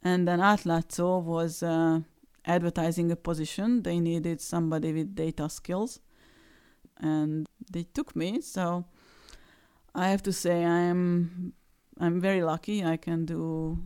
And 0.00 0.28
then 0.28 0.38
Átlátszó 0.38 1.20
was 1.20 1.60
uh, 1.60 2.02
advertising 2.44 3.10
a 3.10 3.16
position. 3.16 3.82
They 3.82 3.98
needed 3.98 4.40
somebody 4.40 4.92
with 4.92 5.16
data 5.16 5.48
skills, 5.48 5.98
and 6.98 7.48
they 7.72 7.82
took 7.82 8.14
me. 8.14 8.40
So 8.40 8.84
I 9.92 10.06
have 10.10 10.22
to 10.22 10.32
say 10.32 10.64
I'm 10.64 11.52
I'm 11.98 12.20
very 12.20 12.44
lucky. 12.44 12.84
I 12.84 12.96
can 12.96 13.24
do 13.24 13.76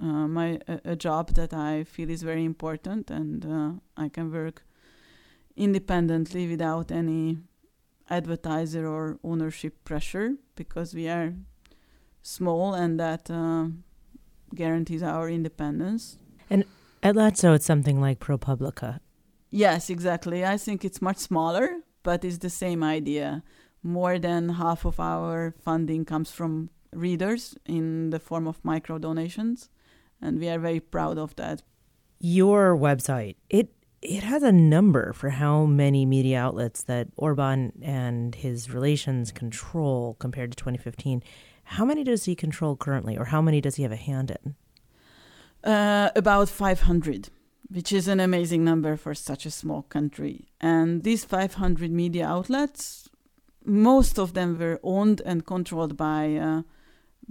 uh, 0.00 0.28
my 0.28 0.60
a, 0.68 0.92
a, 0.92 0.96
job 0.96 1.34
that 1.34 1.52
I 1.52 1.84
feel 1.84 2.10
is 2.10 2.22
very 2.22 2.44
important, 2.44 3.10
and 3.10 3.44
uh, 3.44 3.72
I 3.96 4.08
can 4.08 4.30
work 4.30 4.62
independently 5.56 6.46
without 6.48 6.92
any 6.92 7.38
advertiser 8.08 8.86
or 8.86 9.18
ownership 9.24 9.84
pressure 9.84 10.34
because 10.54 10.94
we 10.94 11.08
are 11.08 11.34
small, 12.22 12.74
and 12.74 13.00
that 13.00 13.30
uh, 13.30 13.66
guarantees 14.54 15.02
our 15.02 15.28
independence. 15.28 16.16
And 16.48 16.64
at 17.02 17.16
Átlátszó, 17.16 17.54
it's 17.56 17.66
something 17.66 18.00
like 18.00 18.20
ProPublica. 18.20 19.00
Yes, 19.50 19.90
exactly. 19.90 20.44
I 20.44 20.58
think 20.58 20.84
it's 20.84 21.02
much 21.02 21.16
smaller, 21.18 21.80
but 22.02 22.24
it's 22.24 22.38
the 22.38 22.50
same 22.50 22.84
idea. 22.84 23.42
More 23.82 24.18
than 24.18 24.50
half 24.50 24.84
of 24.84 25.00
our 25.00 25.54
funding 25.60 26.04
comes 26.04 26.30
from 26.30 26.70
readers 26.92 27.56
in 27.66 28.10
the 28.10 28.18
form 28.18 28.46
of 28.46 28.64
micro 28.64 28.98
donations 28.98 29.70
and 30.20 30.38
we 30.38 30.48
are 30.48 30.58
very 30.58 30.80
proud 30.80 31.18
of 31.18 31.36
that. 31.36 31.62
Your 32.20 32.76
website, 32.76 33.36
it 33.48 33.72
it 34.00 34.22
has 34.22 34.42
a 34.42 34.52
number 34.52 35.12
for 35.12 35.30
how 35.30 35.64
many 35.64 36.06
media 36.06 36.38
outlets 36.38 36.82
that 36.84 37.08
Orban 37.16 37.72
and 37.82 38.34
his 38.34 38.70
relations 38.70 39.32
control 39.32 40.16
compared 40.20 40.52
to 40.52 40.56
2015. 40.56 41.22
How 41.64 41.84
many 41.84 42.04
does 42.04 42.24
he 42.24 42.34
control 42.34 42.76
currently, 42.76 43.18
or 43.18 43.26
how 43.26 43.42
many 43.42 43.60
does 43.60 43.74
he 43.74 43.82
have 43.82 43.92
a 43.92 43.96
hand 43.96 44.30
in? 44.30 44.54
Uh, 45.68 46.10
about 46.14 46.48
500, 46.48 47.30
which 47.68 47.92
is 47.92 48.06
an 48.06 48.20
amazing 48.20 48.64
number 48.64 48.96
for 48.96 49.14
such 49.14 49.44
a 49.44 49.50
small 49.50 49.82
country. 49.82 50.46
And 50.60 51.02
these 51.02 51.24
500 51.24 51.90
media 51.90 52.26
outlets, 52.26 53.08
most 53.64 54.18
of 54.18 54.34
them 54.34 54.58
were 54.58 54.78
owned 54.82 55.20
and 55.26 55.44
controlled 55.44 55.96
by 55.96 56.36
uh, 56.36 56.62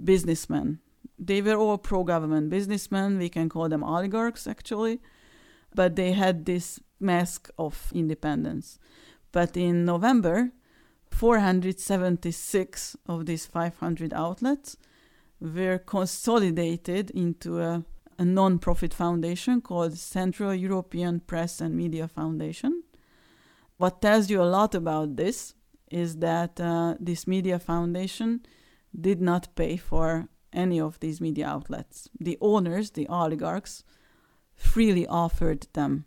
businessmen 0.02 0.80
they 1.18 1.42
were 1.42 1.56
all 1.56 1.78
pro 1.78 2.04
government 2.04 2.50
businessmen. 2.50 3.18
We 3.18 3.28
can 3.28 3.48
call 3.48 3.68
them 3.68 3.82
oligarchs, 3.82 4.46
actually. 4.46 5.00
But 5.74 5.96
they 5.96 6.12
had 6.12 6.44
this 6.44 6.80
mask 7.00 7.50
of 7.58 7.90
independence. 7.94 8.78
But 9.32 9.56
in 9.56 9.84
November, 9.84 10.52
476 11.10 12.96
of 13.06 13.26
these 13.26 13.46
500 13.46 14.12
outlets 14.12 14.76
were 15.40 15.78
consolidated 15.78 17.10
into 17.10 17.60
a, 17.60 17.84
a 18.18 18.24
non 18.24 18.58
profit 18.58 18.94
foundation 18.94 19.60
called 19.60 19.96
Central 19.96 20.54
European 20.54 21.20
Press 21.20 21.60
and 21.60 21.76
Media 21.76 22.08
Foundation. 22.08 22.82
What 23.76 24.02
tells 24.02 24.30
you 24.30 24.42
a 24.42 24.44
lot 24.44 24.74
about 24.74 25.16
this 25.16 25.54
is 25.90 26.16
that 26.16 26.60
uh, 26.60 26.94
this 26.98 27.26
media 27.26 27.58
foundation 27.58 28.40
did 28.98 29.20
not 29.20 29.54
pay 29.54 29.76
for 29.76 30.28
any 30.52 30.80
of 30.80 30.98
these 31.00 31.20
media 31.20 31.46
outlets. 31.46 32.08
The 32.18 32.38
owners, 32.40 32.90
the 32.92 33.06
oligarchs, 33.08 33.84
freely 34.54 35.06
offered 35.06 35.66
them 35.72 36.06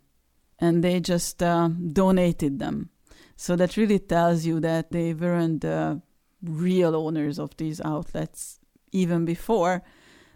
and 0.62 0.84
they 0.84 1.00
just 1.00 1.42
uh, 1.42 1.68
donated 1.68 2.60
them. 2.60 2.90
So 3.36 3.56
that 3.56 3.76
really 3.76 3.98
tells 3.98 4.46
you 4.46 4.60
that 4.60 4.92
they 4.92 5.12
weren't 5.12 5.62
the 5.62 6.00
real 6.40 6.94
owners 6.94 7.38
of 7.40 7.56
these 7.56 7.80
outlets 7.80 8.60
even 8.92 9.24
before. 9.24 9.82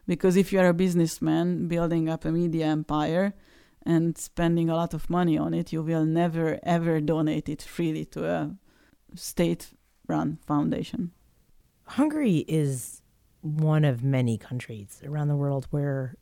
Because 0.07 0.37
if 0.37 0.53
you're 0.53 0.67
a 0.67 0.75
businessman 0.75 1.69
building 1.69 2.09
up 2.09 2.25
a 2.25 2.33
media 2.33 2.67
empire 2.67 3.35
and 3.85 4.19
spending 4.19 4.69
a 4.69 4.75
lot 4.75 4.95
of 4.95 5.09
money 5.09 5.39
on 5.39 5.55
it, 5.55 5.73
you 5.73 5.83
will 5.83 6.05
never 6.05 6.59
ever 6.65 7.01
donate 7.01 7.49
it 7.49 7.63
freely 7.63 8.05
to 8.07 8.29
a 8.29 8.57
state 9.15 9.69
run 10.09 10.39
foundation. 10.45 11.13
Hungary 11.85 12.45
is 12.49 13.03
one 13.47 13.85
of 13.85 14.03
many 14.03 14.37
countries 14.37 15.01
around 15.05 15.29
the 15.29 15.37
world 15.37 15.67
where 15.71 16.15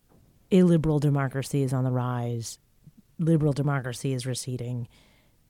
illiberal 0.50 0.98
democracy 0.98 1.62
is 1.62 1.72
on 1.72 1.84
the 1.84 1.90
rise, 1.90 2.58
liberal 3.18 3.52
democracy 3.52 4.12
is 4.12 4.26
receding. 4.26 4.88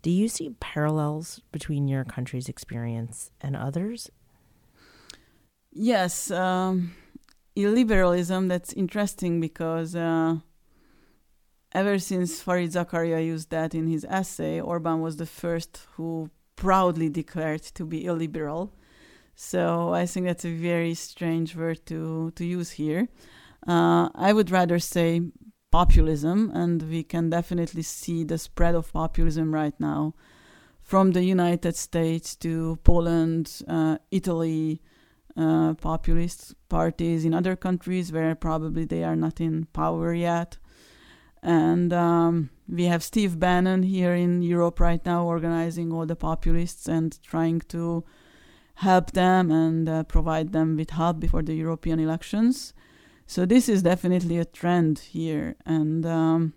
Do 0.02 0.10
you 0.10 0.28
see 0.28 0.54
parallels 0.60 1.40
between 1.50 1.88
your 1.88 2.04
country's 2.04 2.48
experience 2.48 3.30
and 3.40 3.56
others? 3.56 4.10
Yes, 5.72 6.30
um, 6.30 6.94
illiberalism. 7.56 8.48
That's 8.48 8.72
interesting 8.72 9.40
because 9.40 9.96
uh, 9.96 10.36
ever 11.72 11.98
since 11.98 12.42
Fareed 12.42 12.72
Zakaria 12.72 13.24
used 13.24 13.50
that 13.50 13.74
in 13.74 13.88
his 13.88 14.06
essay, 14.08 14.60
Orban 14.60 15.00
was 15.00 15.16
the 15.16 15.26
first 15.26 15.86
who 15.92 16.30
proudly 16.54 17.08
declared 17.08 17.62
to 17.62 17.84
be 17.84 18.04
illiberal. 18.04 18.72
So 19.34 19.92
I 19.92 20.06
think 20.06 20.26
that's 20.26 20.44
a 20.44 20.54
very 20.54 20.94
strange 20.94 21.56
word 21.56 21.84
to 21.86 22.30
to 22.36 22.44
use 22.44 22.72
here. 22.72 23.08
Uh, 23.66 24.08
I 24.14 24.32
would 24.32 24.50
rather 24.50 24.78
say 24.78 25.22
populism, 25.70 26.50
and 26.54 26.82
we 26.82 27.02
can 27.02 27.30
definitely 27.30 27.82
see 27.82 28.24
the 28.24 28.38
spread 28.38 28.74
of 28.74 28.92
populism 28.92 29.52
right 29.52 29.74
now, 29.80 30.14
from 30.82 31.12
the 31.12 31.24
United 31.24 31.74
States 31.74 32.36
to 32.36 32.78
Poland, 32.84 33.62
uh, 33.66 33.98
Italy, 34.10 34.80
uh, 35.36 35.74
populist 35.74 36.54
parties 36.68 37.24
in 37.24 37.34
other 37.34 37.56
countries 37.56 38.12
where 38.12 38.34
probably 38.34 38.84
they 38.84 39.02
are 39.02 39.16
not 39.16 39.40
in 39.40 39.64
power 39.72 40.14
yet. 40.14 40.58
And 41.42 41.92
um, 41.92 42.50
we 42.68 42.84
have 42.84 43.02
Steve 43.02 43.38
Bannon 43.38 43.82
here 43.82 44.14
in 44.14 44.42
Europe 44.42 44.78
right 44.78 45.04
now 45.04 45.24
organizing 45.24 45.92
all 45.92 46.06
the 46.06 46.16
populists 46.16 46.88
and 46.88 47.20
trying 47.22 47.60
to 47.68 48.04
help 48.74 49.12
them 49.12 49.50
and 49.50 49.88
uh, 49.88 50.02
provide 50.04 50.52
them 50.52 50.76
with 50.76 50.90
help 50.90 51.20
before 51.20 51.42
the 51.42 51.54
European 51.54 52.00
elections. 52.00 52.74
So 53.26 53.46
this 53.46 53.68
is 53.68 53.82
definitely 53.82 54.38
a 54.38 54.44
trend 54.44 54.98
here, 54.98 55.56
and 55.64 56.04
um, 56.04 56.54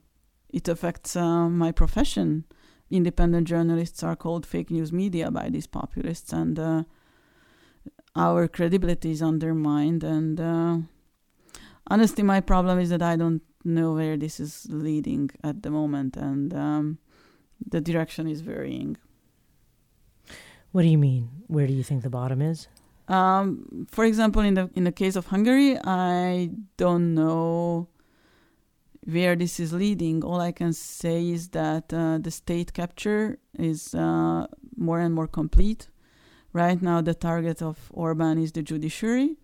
it 0.49 0.67
affects 0.67 1.15
uh, 1.15 1.47
my 1.47 1.71
profession. 1.71 2.43
Independent 2.89 3.47
journalists 3.47 4.03
are 4.03 4.15
called 4.15 4.45
fake 4.45 4.71
news 4.71 4.91
media 4.91 5.31
by 5.31 5.49
these 5.49 5.67
populists, 5.67 6.33
and 6.33 6.59
uh, 6.59 6.83
our 8.15 8.47
credibility 8.47 9.11
is 9.11 9.21
undermined. 9.21 10.03
And 10.03 10.39
uh, 10.39 10.77
honestly, 11.87 12.23
my 12.23 12.41
problem 12.41 12.79
is 12.79 12.89
that 12.89 13.01
I 13.01 13.15
don't 13.15 13.43
know 13.63 13.93
where 13.93 14.17
this 14.17 14.39
is 14.39 14.67
leading 14.69 15.29
at 15.43 15.63
the 15.63 15.69
moment, 15.69 16.17
and 16.17 16.53
um, 16.53 16.97
the 17.65 17.79
direction 17.79 18.27
is 18.27 18.41
varying. 18.41 18.97
What 20.77 20.83
do 20.83 20.89
you 20.89 20.99
mean? 20.99 21.29
Where 21.47 21.65
do 21.65 21.73
you 21.73 21.81
think 21.81 22.03
the 22.03 22.11
bottom 22.11 22.39
is? 22.39 22.67
Um, 23.07 23.87
for 23.89 24.05
example, 24.05 24.43
in 24.43 24.53
the 24.53 24.69
in 24.75 24.83
the 24.83 24.91
case 24.91 25.15
of 25.15 25.25
Hungary, 25.25 25.75
I 25.83 26.51
don't 26.77 27.15
know 27.15 27.87
where 29.03 29.35
this 29.35 29.59
is 29.59 29.73
leading. 29.73 30.23
All 30.23 30.39
I 30.39 30.51
can 30.51 30.73
say 30.73 31.31
is 31.31 31.49
that 31.49 31.91
uh, 31.91 32.19
the 32.19 32.29
state 32.29 32.73
capture 32.73 33.39
is 33.57 33.95
uh, 33.95 34.45
more 34.75 34.99
and 34.99 35.15
more 35.15 35.25
complete. 35.25 35.87
Right 36.53 36.79
now, 36.79 37.01
the 37.01 37.15
target 37.15 37.59
of 37.63 37.89
Orban 37.91 38.37
is 38.37 38.51
the 38.51 38.61
judiciary. 38.61 39.37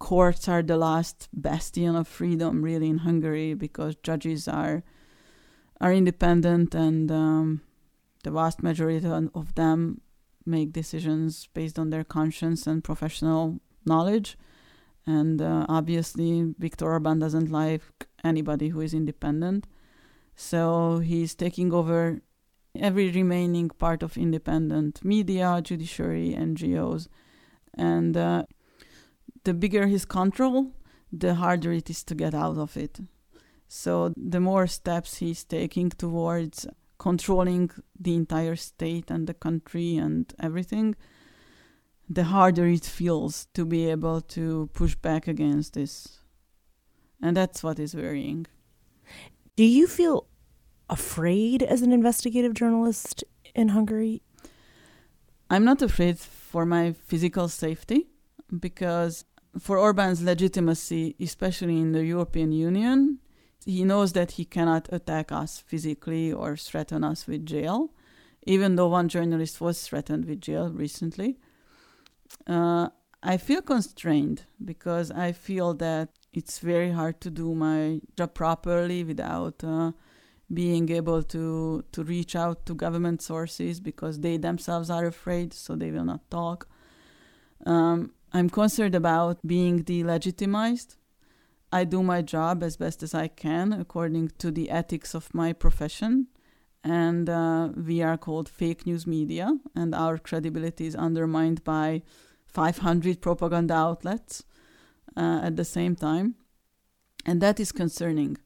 Courts 0.00 0.48
are 0.48 0.62
the 0.62 0.76
last 0.76 1.28
bastion 1.32 1.94
of 1.94 2.08
freedom, 2.08 2.60
really, 2.60 2.88
in 2.88 2.98
Hungary, 2.98 3.54
because 3.54 3.94
judges 4.02 4.48
are 4.48 4.82
are 5.80 5.92
independent, 5.92 6.74
and 6.74 7.08
um, 7.12 7.60
the 8.24 8.32
vast 8.32 8.64
majority 8.64 9.06
of 9.32 9.54
them 9.54 10.00
make 10.46 10.72
decisions 10.72 11.48
based 11.54 11.78
on 11.78 11.90
their 11.90 12.04
conscience 12.04 12.66
and 12.66 12.84
professional 12.84 13.60
knowledge. 13.84 14.36
And 15.06 15.40
uh, 15.40 15.66
obviously, 15.68 16.54
Viktor 16.58 16.86
Orban 16.86 17.18
doesn't 17.18 17.50
like 17.50 17.82
anybody 18.22 18.68
who 18.68 18.80
is 18.80 18.94
independent. 18.94 19.66
So 20.34 20.98
he's 20.98 21.34
taking 21.34 21.72
over 21.72 22.20
every 22.78 23.10
remaining 23.10 23.68
part 23.68 24.02
of 24.02 24.16
independent 24.16 25.04
media, 25.04 25.60
judiciary, 25.62 26.34
NGOs. 26.38 27.08
And 27.74 28.16
uh, 28.16 28.44
the 29.44 29.54
bigger 29.54 29.86
his 29.86 30.04
control, 30.04 30.72
the 31.12 31.34
harder 31.34 31.72
it 31.72 31.90
is 31.90 32.04
to 32.04 32.14
get 32.14 32.34
out 32.34 32.58
of 32.58 32.76
it. 32.76 33.00
So 33.68 34.12
the 34.16 34.40
more 34.40 34.66
steps 34.66 35.18
he's 35.18 35.44
taking 35.44 35.90
towards 35.90 36.66
controlling 37.00 37.70
the 37.98 38.14
entire 38.14 38.54
state 38.54 39.10
and 39.10 39.26
the 39.26 39.34
country 39.34 39.96
and 39.96 40.32
everything, 40.38 40.94
the 42.08 42.24
harder 42.24 42.66
it 42.66 42.84
feels 42.84 43.46
to 43.54 43.64
be 43.64 43.90
able 43.90 44.20
to 44.20 44.68
push 44.74 44.94
back 44.94 45.26
against 45.26 45.72
this. 45.72 46.18
And 47.22 47.36
that's 47.36 47.62
what 47.64 47.78
is 47.78 47.94
worrying. 47.94 48.46
Do 49.56 49.64
you 49.64 49.86
feel 49.86 50.26
afraid 50.90 51.62
as 51.62 51.80
an 51.80 51.90
investigative 51.90 52.52
journalist 52.52 53.24
in 53.54 53.68
Hungary? 53.68 54.22
I'm 55.48 55.64
not 55.64 55.80
afraid 55.80 56.18
for 56.18 56.66
my 56.66 56.92
physical 56.92 57.48
safety 57.48 58.10
because 58.66 59.24
for 59.58 59.78
Orban's 59.78 60.22
legitimacy, 60.22 61.16
especially 61.18 61.78
in 61.80 61.92
the 61.92 62.04
European 62.04 62.52
Union, 62.52 63.20
he 63.64 63.84
knows 63.84 64.12
that 64.12 64.32
he 64.32 64.44
cannot 64.44 64.88
attack 64.92 65.32
us 65.32 65.58
physically 65.58 66.32
or 66.32 66.56
threaten 66.56 67.04
us 67.04 67.26
with 67.26 67.44
jail, 67.44 67.90
even 68.44 68.76
though 68.76 68.88
one 68.88 69.08
journalist 69.08 69.60
was 69.60 69.86
threatened 69.86 70.24
with 70.24 70.40
jail 70.40 70.70
recently. 70.70 71.38
Uh, 72.46 72.88
I 73.22 73.36
feel 73.36 73.60
constrained 73.60 74.44
because 74.64 75.10
I 75.10 75.32
feel 75.32 75.74
that 75.74 76.08
it's 76.32 76.58
very 76.58 76.90
hard 76.90 77.20
to 77.20 77.30
do 77.30 77.54
my 77.54 78.00
job 78.16 78.34
properly 78.34 79.04
without 79.04 79.62
uh, 79.62 79.92
being 80.52 80.90
able 80.90 81.22
to 81.22 81.84
to 81.92 82.02
reach 82.02 82.34
out 82.34 82.66
to 82.66 82.74
government 82.74 83.20
sources 83.20 83.78
because 83.78 84.20
they 84.20 84.38
themselves 84.38 84.88
are 84.88 85.06
afraid, 85.06 85.52
so 85.52 85.76
they 85.76 85.90
will 85.90 86.04
not 86.04 86.30
talk. 86.30 86.66
Um, 87.66 88.12
I'm 88.32 88.48
concerned 88.48 88.94
about 88.94 89.46
being 89.46 89.84
delegitimized 89.84 90.96
I 91.72 91.84
do 91.84 92.02
my 92.02 92.22
job 92.22 92.62
as 92.62 92.76
best 92.76 93.02
as 93.02 93.14
I 93.14 93.28
can 93.28 93.72
according 93.72 94.32
to 94.38 94.50
the 94.50 94.70
ethics 94.70 95.14
of 95.14 95.32
my 95.32 95.52
profession. 95.52 96.26
And 96.82 97.28
uh, 97.28 97.68
we 97.76 98.02
are 98.02 98.16
called 98.16 98.48
fake 98.48 98.86
news 98.86 99.06
media, 99.06 99.58
and 99.76 99.94
our 99.94 100.16
credibility 100.16 100.86
is 100.86 100.96
undermined 100.96 101.62
by 101.62 102.02
500 102.46 103.20
propaganda 103.20 103.74
outlets 103.74 104.44
uh, 105.16 105.40
at 105.42 105.56
the 105.56 105.64
same 105.64 105.94
time. 105.94 106.36
And 107.26 107.42
that 107.42 107.60
is 107.60 107.70
concerning. 107.70 108.38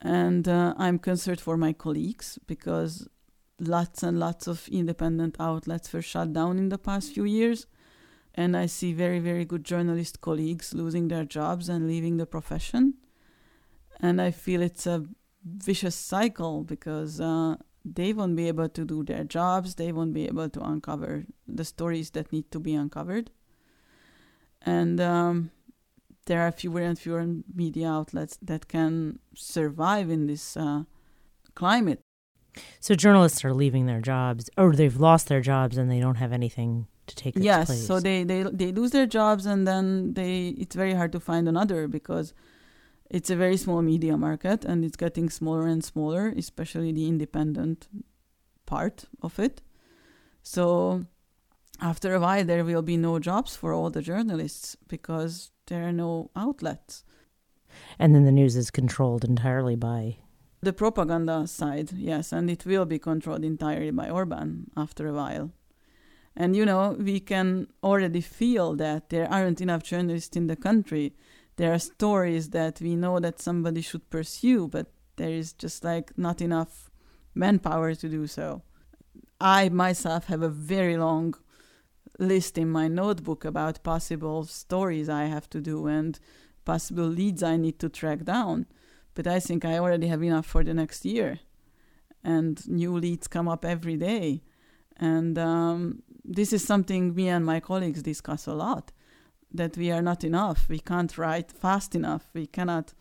And 0.00 0.46
uh, 0.46 0.74
I'm 0.78 1.00
concerned 1.00 1.40
for 1.40 1.56
my 1.56 1.72
colleagues 1.72 2.38
because 2.46 3.08
lots 3.58 4.04
and 4.04 4.20
lots 4.20 4.46
of 4.46 4.68
independent 4.68 5.36
outlets 5.40 5.92
were 5.92 6.02
shut 6.02 6.32
down 6.32 6.58
in 6.58 6.68
the 6.68 6.78
past 6.78 7.12
few 7.12 7.24
years 7.24 7.66
and 8.34 8.56
I 8.56 8.66
see 8.66 8.92
very, 8.92 9.18
very 9.18 9.44
good 9.44 9.64
journalist 9.64 10.20
colleagues 10.20 10.74
losing 10.74 11.08
their 11.08 11.24
jobs 11.24 11.68
and 11.68 11.88
leaving 11.88 12.16
the 12.16 12.26
profession. 12.26 12.94
And 14.00 14.20
I 14.20 14.30
feel 14.30 14.62
it's 14.62 14.86
a 14.86 15.06
vicious 15.44 15.94
cycle 15.94 16.62
because 16.62 17.20
uh, 17.20 17.56
they 17.84 18.12
won't 18.12 18.36
be 18.36 18.48
able 18.48 18.68
to 18.68 18.84
do 18.84 19.02
their 19.02 19.24
jobs, 19.24 19.74
they 19.74 19.92
won't 19.92 20.14
be 20.14 20.26
able 20.26 20.48
to 20.50 20.60
uncover 20.60 21.24
the 21.46 21.64
stories 21.64 22.10
that 22.10 22.32
need 22.32 22.50
to 22.52 22.60
be 22.60 22.74
uncovered. 22.74 23.30
And 24.62 25.00
um, 25.00 25.50
there 26.26 26.42
are 26.42 26.52
fewer 26.52 26.82
and 26.82 26.98
fewer 26.98 27.26
media 27.54 27.88
outlets 27.88 28.38
that 28.42 28.68
can 28.68 29.18
survive 29.34 30.10
in 30.10 30.26
this 30.26 30.56
uh, 30.56 30.84
climate. 31.54 32.00
So 32.80 32.94
journalists 32.94 33.44
are 33.44 33.54
leaving 33.54 33.86
their 33.86 34.00
jobs, 34.00 34.50
or 34.56 34.74
they've 34.74 34.96
lost 34.96 35.28
their 35.28 35.40
jobs, 35.40 35.76
and 35.76 35.90
they 35.90 36.00
don't 36.00 36.16
have 36.16 36.32
anything 36.32 36.86
to 37.08 37.16
take 37.16 37.36
its 37.36 37.44
yes, 37.44 37.66
place. 37.66 37.86
so 37.86 38.00
they, 38.00 38.24
they 38.24 38.42
they 38.42 38.72
lose 38.72 38.90
their 38.92 39.06
jobs, 39.06 39.46
and 39.46 39.66
then 39.66 40.14
they 40.14 40.48
it's 40.58 40.74
very 40.74 40.94
hard 40.94 41.12
to 41.12 41.20
find 41.20 41.48
another 41.48 41.88
because 41.88 42.34
it's 43.10 43.30
a 43.30 43.36
very 43.36 43.56
small 43.56 43.82
media 43.82 44.16
market, 44.16 44.64
and 44.64 44.84
it's 44.84 44.96
getting 44.96 45.30
smaller 45.30 45.66
and 45.66 45.84
smaller, 45.84 46.32
especially 46.36 46.92
the 46.92 47.08
independent 47.08 47.88
part 48.66 49.06
of 49.22 49.38
it. 49.38 49.62
So 50.42 51.04
after 51.80 52.14
a 52.14 52.20
while, 52.20 52.44
there 52.44 52.64
will 52.64 52.82
be 52.82 52.96
no 52.96 53.18
jobs 53.18 53.56
for 53.56 53.72
all 53.72 53.90
the 53.90 54.02
journalists 54.02 54.76
because 54.86 55.50
there 55.66 55.86
are 55.86 55.92
no 55.92 56.30
outlets. 56.36 57.04
And 57.98 58.14
then 58.14 58.24
the 58.24 58.32
news 58.32 58.56
is 58.56 58.70
controlled 58.70 59.24
entirely 59.24 59.76
by 59.76 60.18
the 60.60 60.72
propaganda 60.72 61.46
side, 61.46 61.92
yes, 61.92 62.32
and 62.32 62.50
it 62.50 62.66
will 62.66 62.84
be 62.84 62.98
controlled 62.98 63.44
entirely 63.44 63.90
by 63.90 64.10
Orban 64.10 64.70
after 64.76 65.06
a 65.06 65.12
while. 65.12 65.52
And 66.38 66.54
you 66.54 66.64
know, 66.64 66.96
we 66.98 67.18
can 67.18 67.66
already 67.82 68.20
feel 68.20 68.76
that 68.76 69.10
there 69.10 69.28
aren't 69.28 69.60
enough 69.60 69.82
journalists 69.82 70.36
in 70.36 70.46
the 70.46 70.54
country. 70.54 71.12
There 71.56 71.74
are 71.74 71.80
stories 71.80 72.50
that 72.50 72.80
we 72.80 72.94
know 72.94 73.18
that 73.18 73.42
somebody 73.42 73.80
should 73.80 74.08
pursue, 74.08 74.68
but 74.68 74.86
there 75.16 75.30
is 75.30 75.52
just 75.52 75.82
like 75.82 76.16
not 76.16 76.40
enough 76.40 76.90
manpower 77.34 77.96
to 77.96 78.08
do 78.08 78.28
so. 78.28 78.62
I 79.40 79.68
myself 79.68 80.26
have 80.26 80.42
a 80.42 80.48
very 80.48 80.96
long 80.96 81.34
list 82.20 82.56
in 82.56 82.70
my 82.70 82.86
notebook 82.86 83.44
about 83.44 83.82
possible 83.82 84.44
stories 84.44 85.08
I 85.08 85.24
have 85.24 85.50
to 85.50 85.60
do 85.60 85.88
and 85.88 86.18
possible 86.64 87.06
leads 87.06 87.42
I 87.42 87.56
need 87.56 87.80
to 87.80 87.88
track 87.88 88.24
down. 88.24 88.66
But 89.14 89.26
I 89.26 89.40
think 89.40 89.64
I 89.64 89.78
already 89.78 90.06
have 90.06 90.22
enough 90.22 90.46
for 90.46 90.62
the 90.62 90.74
next 90.74 91.04
year. 91.04 91.40
And 92.22 92.64
new 92.68 92.96
leads 92.96 93.26
come 93.26 93.48
up 93.48 93.64
every 93.64 93.96
day. 93.96 94.42
And 94.96 95.38
um, 95.38 96.02
this 96.28 96.52
is 96.52 96.62
something 96.62 97.14
me 97.14 97.28
and 97.28 97.44
my 97.44 97.58
colleagues 97.58 98.02
discuss 98.02 98.46
a 98.46 98.52
lot 98.52 98.92
that 99.52 99.76
we 99.78 99.90
are 99.90 100.02
not 100.02 100.22
enough. 100.24 100.68
We 100.68 100.78
can't 100.78 101.16
write 101.16 101.50
fast 101.50 101.94
enough. 101.94 102.28
We 102.34 102.46
cannot 102.46 102.92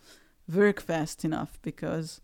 work 0.52 0.80
fast 0.82 1.26
enough 1.26 1.60
because 1.62 2.22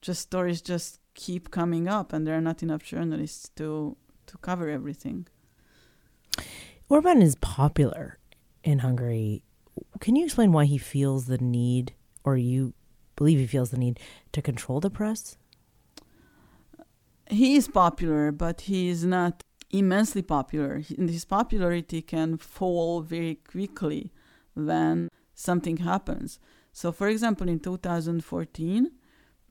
just 0.00 0.22
stories 0.22 0.62
just 0.62 1.00
keep 1.14 1.50
coming 1.50 1.86
up 1.86 2.12
and 2.12 2.26
there 2.26 2.36
are 2.36 2.40
not 2.40 2.62
enough 2.62 2.82
journalists 2.82 3.50
to 3.56 3.96
to 4.26 4.38
cover 4.38 4.68
everything. 4.68 5.26
Orban 6.88 7.20
is 7.22 7.34
popular 7.36 8.18
in 8.64 8.78
Hungary. 8.78 9.42
Can 10.00 10.16
you 10.16 10.24
explain 10.24 10.52
why 10.52 10.64
he 10.64 10.78
feels 10.78 11.26
the 11.26 11.38
need, 11.38 11.94
or 12.24 12.36
you 12.36 12.74
believe 13.16 13.38
he 13.38 13.46
feels 13.46 13.70
the 13.70 13.78
need, 13.78 13.98
to 14.32 14.42
control 14.42 14.80
the 14.80 14.90
press? 14.90 15.36
He 17.30 17.56
is 17.56 17.68
popular, 17.68 18.32
but 18.32 18.62
he 18.62 18.88
is 18.88 19.04
not 19.04 19.42
immensely 19.70 20.22
popular. 20.22 20.82
And 20.96 21.10
his 21.10 21.24
popularity 21.24 22.02
can 22.02 22.38
fall 22.38 23.00
very 23.00 23.36
quickly 23.36 24.12
when 24.54 25.08
something 25.34 25.78
happens. 25.78 26.38
So, 26.72 26.92
for 26.92 27.08
example, 27.08 27.48
in 27.48 27.60
2014, 27.60 28.90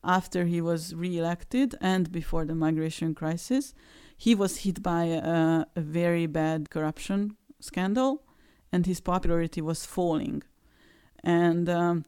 after 0.03 0.45
he 0.45 0.61
was 0.61 0.95
re-elected 0.95 1.75
and 1.81 2.11
before 2.11 2.45
the 2.45 2.55
migration 2.55 3.13
crisis, 3.13 3.73
he 4.15 4.33
was 4.33 4.57
hit 4.57 4.81
by 4.81 5.05
a, 5.05 5.65
a 5.75 5.81
very 5.81 6.25
bad 6.25 6.69
corruption 6.69 7.35
scandal, 7.59 8.23
and 8.71 8.85
his 8.85 8.99
popularity 8.99 9.61
was 9.61 9.85
falling. 9.85 10.43
And 11.23 11.69
um, 11.69 12.05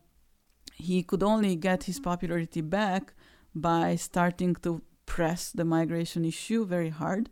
he 0.75 1.03
could 1.03 1.23
only 1.23 1.55
get 1.55 1.83
his 1.83 1.99
popularity 1.99 2.61
back 2.61 3.13
by 3.53 3.95
starting 3.95 4.55
to 4.55 4.81
press 5.05 5.51
the 5.51 5.65
migration 5.65 6.23
issue 6.23 6.65
very 6.65 6.89
hard 6.89 7.29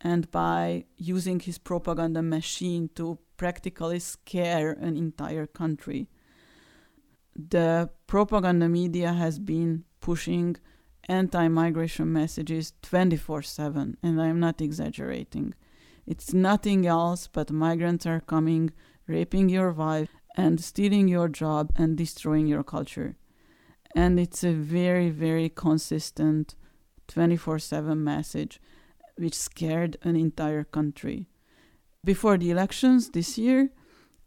and 0.00 0.30
by 0.30 0.84
using 0.96 1.40
his 1.40 1.58
propaganda 1.58 2.22
machine 2.22 2.88
to 2.94 3.18
practically 3.36 3.98
scare 3.98 4.72
an 4.72 4.96
entire 4.96 5.46
country. 5.46 6.08
The 7.36 7.90
propaganda 8.06 8.68
media 8.68 9.12
has 9.12 9.38
been 9.38 9.84
pushing 10.00 10.56
anti 11.08 11.48
migration 11.48 12.12
messages 12.12 12.72
24 12.82 13.42
7, 13.42 13.96
and 14.02 14.20
I'm 14.20 14.40
not 14.40 14.60
exaggerating. 14.60 15.54
It's 16.06 16.32
nothing 16.32 16.86
else 16.86 17.26
but 17.26 17.50
migrants 17.50 18.06
are 18.06 18.20
coming, 18.20 18.70
raping 19.06 19.48
your 19.48 19.72
wife, 19.72 20.10
and 20.36 20.60
stealing 20.60 21.08
your 21.08 21.28
job 21.28 21.72
and 21.76 21.96
destroying 21.96 22.46
your 22.46 22.62
culture. 22.62 23.16
And 23.94 24.18
it's 24.18 24.44
a 24.44 24.52
very, 24.52 25.10
very 25.10 25.48
consistent 25.48 26.54
24 27.08 27.58
7 27.58 28.02
message 28.02 28.60
which 29.20 29.34
scared 29.34 29.96
an 30.02 30.16
entire 30.16 30.64
country. 30.64 31.28
Before 32.04 32.38
the 32.38 32.50
elections 32.50 33.10
this 33.10 33.36
year, 33.36 33.70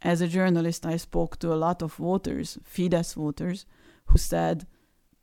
as 0.01 0.21
a 0.21 0.27
journalist, 0.27 0.85
I 0.85 0.97
spoke 0.97 1.39
to 1.39 1.51
a 1.51 1.55
lot 1.55 1.81
of 1.81 1.95
voters, 1.95 2.59
Fidesz 2.63 3.15
voters, 3.15 3.65
who 4.07 4.17
said 4.17 4.67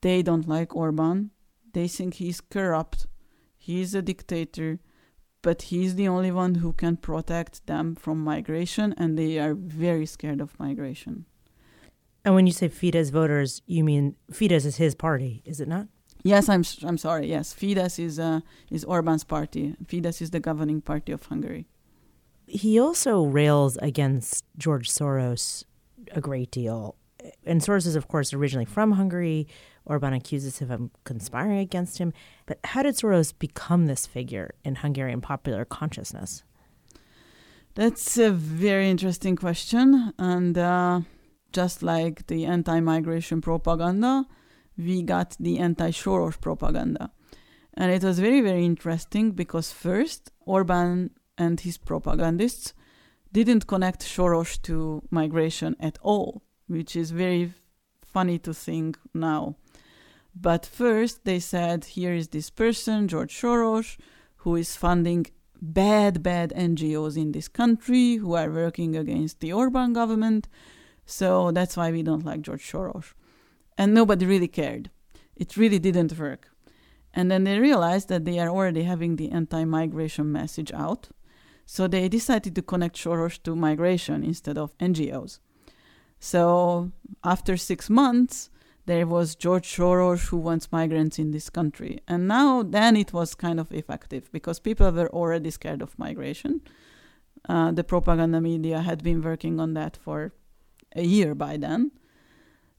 they 0.01 0.23
don't 0.23 0.49
like 0.49 0.75
Orban. 0.75 1.31
They 1.73 1.87
think 1.87 2.15
he's 2.15 2.41
corrupt, 2.41 3.07
he's 3.57 3.95
a 3.95 4.03
dictator, 4.03 4.81
but 5.43 5.63
he's 5.63 5.95
the 5.95 6.09
only 6.09 6.33
one 6.33 6.57
who 6.57 6.73
can 6.73 6.97
protect 6.97 7.67
them 7.67 7.95
from 7.95 8.25
migration, 8.25 8.95
and 8.99 9.17
they 9.17 9.39
are 9.39 9.55
very 9.55 10.07
scared 10.07 10.41
of 10.41 10.59
migration. 10.59 11.27
And 12.25 12.35
when 12.35 12.47
you 12.47 12.53
say 12.53 12.69
Fidesz 12.69 13.11
voters, 13.11 13.63
you 13.67 13.85
mean 13.85 14.17
Fidesz 14.33 14.67
is 14.67 14.77
his 14.77 14.95
party, 14.95 15.43
is 15.45 15.61
it 15.61 15.69
not? 15.69 15.87
Yes, 16.23 16.49
I'm 16.49 16.65
I'm 16.83 16.99
sorry. 16.99 17.29
Yes, 17.29 17.55
Fidesz 17.55 17.99
is 17.99 18.19
uh, 18.19 18.41
is 18.71 18.85
Orban's 18.85 19.25
party. 19.25 19.75
Fidesz 19.85 20.21
is 20.21 20.31
the 20.31 20.41
governing 20.41 20.81
party 20.81 21.13
of 21.13 21.25
Hungary. 21.27 21.67
He 22.47 22.81
also 22.81 23.23
rails 23.23 23.79
against 23.81 24.45
George 24.59 24.91
Soros 24.91 25.65
a 26.13 26.21
great 26.21 26.51
deal. 26.51 26.97
And 27.45 27.61
Soros 27.61 27.87
is, 27.87 27.97
of 27.97 28.09
course, 28.09 28.33
originally 28.33 28.65
from 28.65 28.93
Hungary. 28.93 29.47
Orban 29.85 30.13
accuses 30.13 30.59
him 30.59 30.71
of 30.71 30.91
conspiring 31.05 31.59
against 31.59 31.99
him. 31.99 32.13
But 32.47 32.59
how 32.65 32.83
did 32.83 32.95
Soros 32.97 33.33
become 33.39 33.87
this 33.87 34.07
figure 34.07 34.55
in 34.65 34.77
Hungarian 34.77 35.21
popular 35.21 35.65
consciousness? 35.65 36.43
That's 37.75 38.19
a 38.19 38.31
very 38.31 38.91
interesting 38.91 39.37
question. 39.37 40.13
And 40.19 40.57
uh, 40.57 41.01
just 41.53 41.83
like 41.83 42.27
the 42.27 42.47
anti 42.47 42.81
migration 42.81 43.41
propaganda, 43.41 44.27
we 44.81 45.03
got 45.03 45.37
the 45.39 45.59
anti 45.59 45.91
Soros 45.91 46.41
propaganda. 46.41 47.11
And 47.75 47.93
it 47.93 48.03
was 48.03 48.19
very, 48.19 48.41
very 48.41 48.65
interesting 48.65 49.33
because 49.33 49.73
first, 49.73 50.31
Orban 50.41 51.11
and 51.39 51.61
his 51.61 51.79
propagandists 51.79 52.75
didn't 53.33 53.67
connect 53.67 54.03
Soros 54.03 54.61
to 54.63 55.03
migration 55.11 55.77
at 55.81 55.99
all, 56.03 56.43
which 56.67 56.97
is 56.97 57.13
very 57.13 57.53
funny 58.03 58.39
to 58.41 58.53
think 58.53 58.99
now. 59.15 59.57
But 60.35 60.67
first, 60.67 61.25
they 61.25 61.41
said, 61.41 61.85
here 61.85 62.15
is 62.15 62.29
this 62.29 62.51
person, 62.51 63.09
George 63.09 63.35
Soros, 63.35 63.97
who 64.37 64.57
is 64.57 64.77
funding 64.77 65.27
bad, 65.61 66.23
bad 66.23 66.53
NGOs 66.57 67.17
in 67.17 67.33
this 67.33 67.49
country 67.49 68.17
who 68.17 68.35
are 68.35 68.51
working 68.51 68.97
against 68.97 69.41
the 69.41 69.53
Orban 69.53 69.93
government. 69.93 70.49
So 71.05 71.51
that's 71.51 71.77
why 71.77 71.91
we 71.91 72.03
don't 72.03 72.25
like 72.25 72.43
George 72.43 72.71
Soros. 72.71 73.13
And 73.79 73.95
nobody 73.95 74.27
really 74.27 74.49
cared. 74.49 74.91
It 75.37 75.57
really 75.57 75.79
didn't 75.79 76.19
work. 76.19 76.49
And 77.13 77.31
then 77.31 77.45
they 77.45 77.59
realized 77.59 78.09
that 78.09 78.25
they 78.25 78.39
are 78.39 78.49
already 78.49 78.83
having 78.83 79.17
the 79.17 79.31
anti 79.31 79.65
migration 79.65 80.31
message 80.31 80.73
out. 80.73 81.09
So 81.67 81.87
they 81.87 82.09
decided 82.09 82.55
to 82.55 82.63
connect 82.63 82.97
Soros 82.97 83.43
to 83.45 83.55
migration 83.55 84.23
instead 84.25 84.59
of 84.59 84.77
NGOs. 84.79 85.39
So 86.19 86.93
after 87.25 87.57
six 87.57 87.89
months, 87.89 88.51
there 88.87 89.07
was 89.07 89.35
George 89.35 89.69
Soros 89.77 90.29
who 90.29 90.37
wants 90.37 90.73
migrants 90.73 91.19
in 91.19 91.31
this 91.31 91.49
country. 91.49 92.01
And 92.09 92.27
now, 92.27 92.63
then 92.63 92.97
it 92.97 93.13
was 93.13 93.35
kind 93.35 93.61
of 93.61 93.73
effective 93.73 94.31
because 94.33 94.59
people 94.59 94.91
were 94.91 95.09
already 95.11 95.51
scared 95.51 95.81
of 95.81 95.99
migration. 95.99 96.61
Uh, 97.49 97.73
the 97.73 97.85
propaganda 97.85 98.41
media 98.41 98.81
had 98.81 99.03
been 99.03 99.23
working 99.23 99.61
on 99.61 99.75
that 99.75 99.97
for 99.97 100.33
a 100.95 101.03
year 101.03 101.35
by 101.35 101.57
then. 101.57 101.93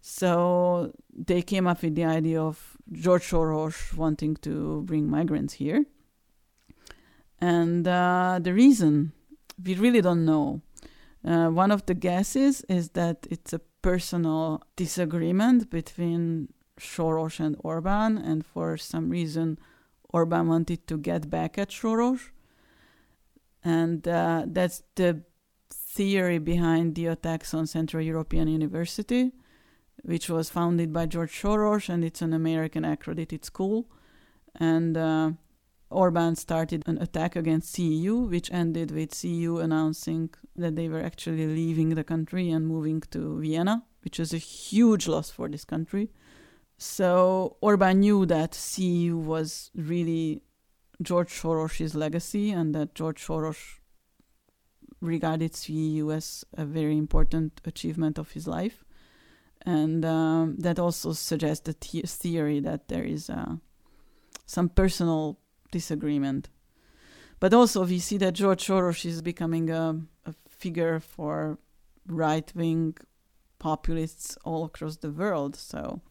So 0.02 0.94
they 1.14 1.44
came 1.44 1.68
up 1.68 1.84
with 1.84 1.96
the 1.96 2.06
idea 2.06 2.42
of 2.42 2.78
George 2.92 3.30
Soros 3.30 3.96
wanting 3.96 4.36
to 4.38 4.82
bring 4.82 5.10
migrants 5.10 5.54
here. 5.54 5.86
And 7.40 7.88
uh, 7.88 8.40
the 8.42 8.54
reason, 8.54 9.14
we 9.64 9.76
really 9.76 10.02
don't 10.02 10.26
know. 10.26 10.62
Uh, 11.24 11.50
one 11.50 11.72
of 11.72 11.86
the 11.86 11.94
guesses 11.94 12.64
is 12.68 12.90
that 12.90 13.28
it's 13.30 13.54
a 13.54 13.62
personal 13.82 14.64
disagreement 14.76 15.70
between 15.70 16.50
Soros 16.80 17.40
and 17.40 17.56
Orban, 17.60 18.18
and 18.18 18.44
for 18.44 18.78
some 18.78 19.10
reason, 19.10 19.60
Orban 20.10 20.48
wanted 20.48 20.88
to 20.88 20.98
get 20.98 21.30
back 21.30 21.58
at 21.60 21.70
Soros. 21.70 22.30
And 23.64 24.08
uh, 24.08 24.46
that's 24.48 24.82
the 24.96 25.22
theory 25.72 26.40
behind 26.40 26.96
the 26.96 27.08
attacks 27.08 27.54
on 27.54 27.68
Central 27.68 28.04
European 28.04 28.48
University, 28.48 29.32
which 30.04 30.30
was 30.30 30.50
founded 30.50 30.92
by 30.92 31.06
George 31.06 31.42
Soros, 31.42 31.90
and 31.90 32.04
it's 32.04 32.22
an 32.22 32.34
American 32.34 32.86
accredited 32.86 33.46
school. 33.46 33.88
And 34.56 34.98
uh, 34.98 35.32
Orban 35.90 36.36
started 36.36 36.84
an 36.88 36.98
attack 37.02 37.36
against 37.36 37.76
CEU, 37.76 38.30
which 38.30 38.52
ended 38.52 38.92
with 38.92 39.12
CEU 39.12 39.62
announcing 39.62 40.30
that 40.56 40.76
they 40.76 40.88
were 40.88 41.02
actually 41.02 41.46
leaving 41.48 41.90
the 41.90 42.04
country 42.04 42.50
and 42.50 42.68
moving 42.68 43.02
to 43.12 43.40
Vienna, 43.40 43.84
which 44.04 44.20
is 44.20 44.34
a 44.34 44.38
huge 44.38 45.08
loss 45.08 45.30
for 45.30 45.48
this 45.50 45.66
country. 45.66 46.10
So 46.78 47.58
Orban 47.62 48.00
knew 48.00 48.26
that 48.26 48.54
CEU 48.54 49.14
was 49.14 49.70
really 49.76 50.42
George 51.02 51.30
Soros' 51.30 51.96
legacy 51.96 52.52
and 52.52 52.74
that 52.74 52.96
George 52.96 53.24
Soros 53.24 53.80
regarded 55.00 55.54
CEU 55.54 56.14
as 56.16 56.46
a 56.54 56.66
very 56.66 56.98
important 56.98 57.60
achievement 57.66 58.18
of 58.18 58.32
his 58.32 58.48
life. 58.48 58.84
And 59.66 60.04
um, 60.06 60.56
that 60.60 60.80
also 60.80 61.14
suggests 61.14 61.66
the 61.66 61.74
th- 61.74 62.06
theory 62.06 62.60
that 62.62 62.88
there 62.88 63.04
is 63.04 63.30
uh, 63.30 63.56
some 64.46 64.70
personal 64.70 65.38
disagreement. 65.72 66.50
But 67.40 67.54
also, 67.54 67.86
we 67.86 68.00
see 68.00 68.18
that 68.18 68.34
George 68.34 68.66
Soros 68.66 69.06
is 69.06 69.22
becoming 69.22 69.70
a, 69.70 70.00
a 70.26 70.34
figure 70.48 71.00
for 71.00 71.58
right 72.08 72.52
wing 72.56 72.96
populists 73.60 74.38
all 74.44 74.66
across 74.66 74.98
the 74.98 75.12
world. 75.12 75.56
So, 75.56 76.02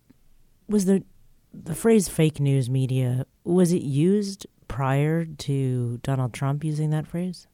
was 0.69 0.85
the 0.87 1.05
the 1.53 1.75
phrase 1.75 2.09
"fake 2.09 2.41
news 2.41 2.69
media" 2.71 3.27
was 3.45 3.73
it 3.73 3.83
used 3.83 4.47
prior 4.69 5.25
to 5.25 5.99
Donald 5.99 6.33
Trump 6.33 6.65
using 6.65 6.91
that 6.91 7.07
phrase? 7.07 7.47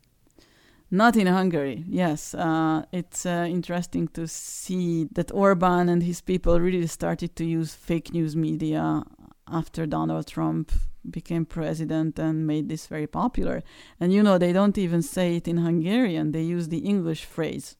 Not 0.91 1.17
in 1.17 1.27
Hungary, 1.27 1.85
yes. 1.89 2.33
Uh, 2.33 2.85
it's 2.93 3.27
uh, 3.27 3.47
interesting 3.49 4.07
to 4.09 4.29
see 4.29 5.09
that 5.13 5.33
Orban 5.33 5.89
and 5.89 6.03
his 6.03 6.21
people 6.21 6.61
really 6.61 6.87
started 6.87 7.35
to 7.37 7.45
use 7.45 7.75
fake 7.75 8.13
news 8.13 8.37
media 8.37 9.03
after 9.51 9.85
Donald 9.87 10.29
Trump 10.29 10.71
became 11.09 11.45
president 11.45 12.19
and 12.19 12.47
made 12.47 12.69
this 12.69 12.87
very 12.87 13.07
popular. 13.07 13.63
And 13.99 14.13
you 14.13 14.23
know, 14.23 14.39
they 14.39 14.53
don't 14.53 14.79
even 14.79 15.03
say 15.03 15.37
it 15.37 15.49
in 15.49 15.59
Hungarian, 15.59 16.33
they 16.33 16.43
use 16.43 16.69
the 16.69 16.79
English 16.79 17.25
phrase, 17.25 17.77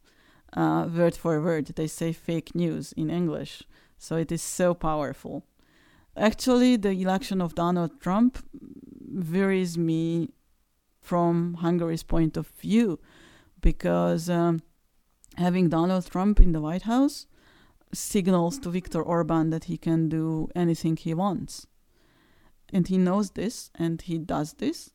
uh, 0.57 0.89
word 0.93 1.17
for 1.17 1.41
word. 1.41 1.67
They 1.67 1.87
say 1.87 2.13
fake 2.13 2.55
news 2.55 2.93
in 2.93 3.11
English. 3.11 3.63
So 3.99 4.17
it 4.17 4.33
is 4.33 4.43
so 4.43 4.75
powerful. 4.75 5.45
Actually, 6.17 6.77
the 6.77 6.91
election 6.91 7.41
of 7.41 7.55
Donald 7.55 8.01
Trump 8.01 8.39
worries 9.33 9.77
me 9.79 10.31
from 11.07 11.55
Hungary's 11.55 12.03
point 12.03 12.37
of 12.37 12.49
view 12.49 12.99
because 13.61 14.29
um, 14.29 14.61
having 15.37 15.69
Donald 15.69 16.11
Trump 16.11 16.41
in 16.41 16.51
the 16.53 16.61
White 16.61 16.83
House 16.83 17.27
signals 17.93 18.59
to 18.59 18.71
Viktor 18.71 19.03
Orban 19.03 19.51
that 19.51 19.65
he 19.65 19.77
can 19.77 20.09
do 20.09 20.49
anything 20.57 20.97
he 20.97 21.15
wants. 21.15 21.67
And 22.73 22.89
he 22.89 22.99
knows 22.99 23.31
this 23.31 23.71
and 23.77 24.03
he 24.03 24.19
does 24.19 24.55
this. 24.55 24.91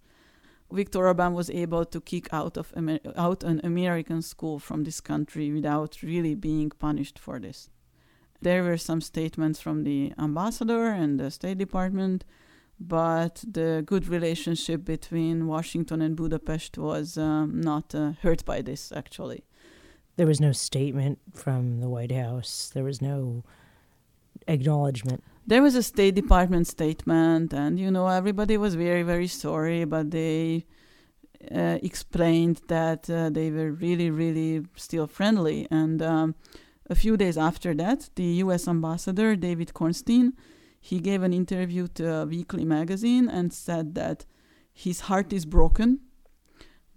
Viktor 0.70 1.08
Orban 1.08 1.34
was 1.34 1.50
able 1.50 1.86
to 1.86 2.02
kick 2.02 2.28
out 2.34 2.58
of 2.58 2.74
Amer- 2.76 3.00
out 3.16 3.44
an 3.44 3.62
American 3.64 4.22
school 4.22 4.60
from 4.60 4.84
this 4.84 5.00
country 5.00 5.52
without 5.52 6.02
really 6.02 6.36
being 6.36 6.70
punished 6.72 7.20
for 7.20 7.40
this. 7.40 7.70
There 8.42 8.64
were 8.64 8.78
some 8.78 9.02
statements 9.02 9.62
from 9.62 9.84
the 9.84 10.14
ambassador 10.18 10.88
and 10.88 11.20
the 11.20 11.32
State 11.32 11.58
Department, 11.58 12.26
but 12.88 13.44
the 13.48 13.84
good 13.86 14.08
relationship 14.08 14.84
between 14.84 15.46
Washington 15.46 16.02
and 16.02 16.16
Budapest 16.16 16.78
was 16.80 17.18
um, 17.18 17.62
not 17.62 17.94
uh, 17.94 18.14
hurt 18.24 18.44
by 18.44 18.62
this, 18.62 18.92
actually. 18.92 19.44
There 20.18 20.26
was 20.26 20.42
no 20.42 20.52
statement 20.52 21.20
from 21.34 21.80
the 21.80 21.88
White 21.88 22.12
House. 22.12 22.72
There 22.74 22.84
was 22.84 23.02
no 23.02 23.44
acknowledgement. 24.48 25.24
There 25.46 25.62
was 25.62 25.76
a 25.76 25.84
State 25.84 26.16
Department 26.16 26.68
statement, 26.68 27.54
and 27.54 27.80
you 27.80 27.92
know 27.92 28.08
everybody 28.08 28.58
was 28.58 28.74
very, 28.76 29.04
very 29.04 29.28
sorry, 29.28 29.86
but 29.86 30.10
they 30.12 30.66
uh, 31.54 31.78
explained 31.84 32.62
that 32.68 33.10
uh, 33.10 33.30
they 33.30 33.52
were 33.52 33.72
really, 33.72 34.10
really 34.10 34.66
still 34.76 35.08
friendly. 35.08 35.68
And 35.70 36.02
um, 36.02 36.36
a 36.90 36.96
few 36.96 37.16
days 37.16 37.38
after 37.38 37.76
that, 37.76 38.10
the 38.16 38.42
U.S. 38.46 38.68
ambassador 38.68 39.36
David 39.36 39.72
Cornstein 39.74 40.34
he 40.84 41.00
gave 41.00 41.22
an 41.22 41.32
interview 41.32 41.88
to 41.88 42.12
a 42.12 42.26
weekly 42.26 42.66
magazine 42.66 43.30
and 43.30 43.54
said 43.54 43.94
that 43.94 44.26
his 44.74 45.02
heart 45.02 45.32
is 45.32 45.46
broken, 45.46 46.00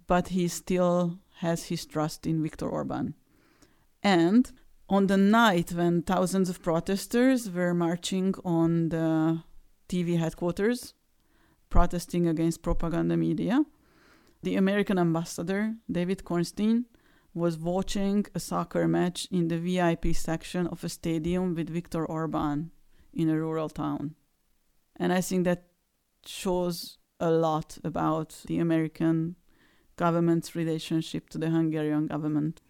but 0.07 0.29
he 0.29 0.47
still 0.47 1.19
has 1.37 1.65
his 1.65 1.85
trust 1.85 2.25
in 2.25 2.41
Viktor 2.41 2.67
Orban. 2.67 3.13
And 4.01 4.51
on 4.89 5.05
the 5.05 5.17
night 5.17 5.71
when 5.71 6.01
thousands 6.01 6.49
of 6.49 6.63
protesters 6.63 7.49
were 7.49 7.75
marching 7.75 8.33
on 8.43 8.89
the 8.89 9.43
TV 9.87 10.17
headquarters, 10.17 10.95
protesting 11.69 12.27
against 12.27 12.63
propaganda 12.63 13.15
media, 13.15 13.65
the 14.41 14.55
American 14.55 14.97
ambassador, 14.97 15.75
David 15.91 16.23
Cornstein, 16.23 16.85
was 17.35 17.59
watching 17.59 18.25
a 18.33 18.39
soccer 18.39 18.87
match 18.87 19.27
in 19.29 19.47
the 19.47 19.59
VIP 19.59 20.15
section 20.15 20.65
of 20.67 20.83
a 20.83 20.89
stadium 20.89 21.53
with 21.53 21.69
Viktor 21.69 22.03
Orban 22.05 22.71
in 23.15 23.29
a 23.29 23.39
rural 23.39 23.69
town. 23.69 24.15
And 24.97 25.11
I 25.11 25.21
think 25.21 25.45
that 25.45 25.63
shows 26.25 26.97
a 27.19 27.31
lot 27.31 27.77
about 27.83 28.35
the 28.45 28.59
American 28.59 29.35
government's 29.95 30.55
relationship 30.55 31.29
to 31.29 31.37
the 31.37 31.49
Hungarian 31.49 32.07
government. 32.07 32.61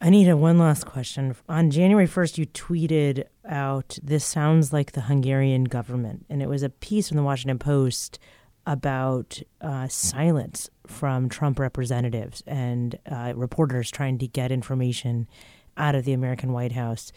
Anita, 0.00 0.36
one 0.36 0.58
last 0.58 0.84
question. 0.84 1.34
On 1.48 1.70
January 1.70 2.06
1st, 2.06 2.38
you 2.38 2.46
tweeted 2.46 3.24
out, 3.48 3.98
This 4.02 4.24
sounds 4.24 4.72
like 4.72 4.92
the 4.92 5.02
Hungarian 5.02 5.64
government. 5.64 6.26
And 6.28 6.42
it 6.42 6.48
was 6.48 6.62
a 6.62 6.68
piece 6.68 7.08
from 7.08 7.16
the 7.16 7.22
Washington 7.22 7.58
Post 7.58 8.18
about 8.66 9.40
uh, 9.60 9.88
silence 9.88 10.68
from 10.86 11.28
Trump 11.28 11.58
representatives 11.58 12.42
and 12.46 12.98
uh, 13.10 13.32
reporters 13.36 13.90
trying 13.90 14.18
to 14.18 14.26
get 14.26 14.52
information 14.52 15.28
out 15.76 15.94
of 15.94 16.04
the 16.04 16.12
American 16.12 16.52
White 16.52 16.72
House. 16.72 17.12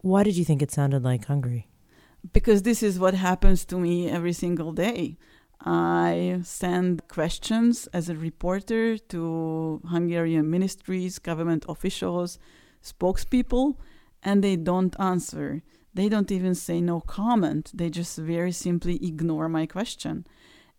Why 0.00 0.22
did 0.22 0.36
you 0.36 0.44
think 0.44 0.62
it 0.62 0.70
sounded 0.70 1.02
like 1.02 1.26
Hungary? 1.26 1.68
Because 2.32 2.62
this 2.62 2.82
is 2.82 2.98
what 2.98 3.14
happens 3.14 3.64
to 3.66 3.78
me 3.78 4.08
every 4.08 4.32
single 4.32 4.72
day. 4.72 5.16
I 5.60 6.40
send 6.44 7.08
questions 7.08 7.88
as 7.92 8.08
a 8.08 8.14
reporter 8.14 8.96
to 8.96 9.80
Hungarian 9.86 10.48
ministries, 10.50 11.18
government 11.18 11.64
officials, 11.68 12.38
spokespeople, 12.82 13.76
and 14.22 14.42
they 14.42 14.56
don't 14.56 14.98
answer. 15.00 15.62
They 15.94 16.08
don't 16.08 16.30
even 16.30 16.54
say 16.54 16.80
no 16.80 17.00
comment. 17.00 17.72
They 17.74 17.90
just 17.90 18.18
very 18.18 18.52
simply 18.52 19.04
ignore 19.04 19.48
my 19.48 19.66
question. 19.66 20.26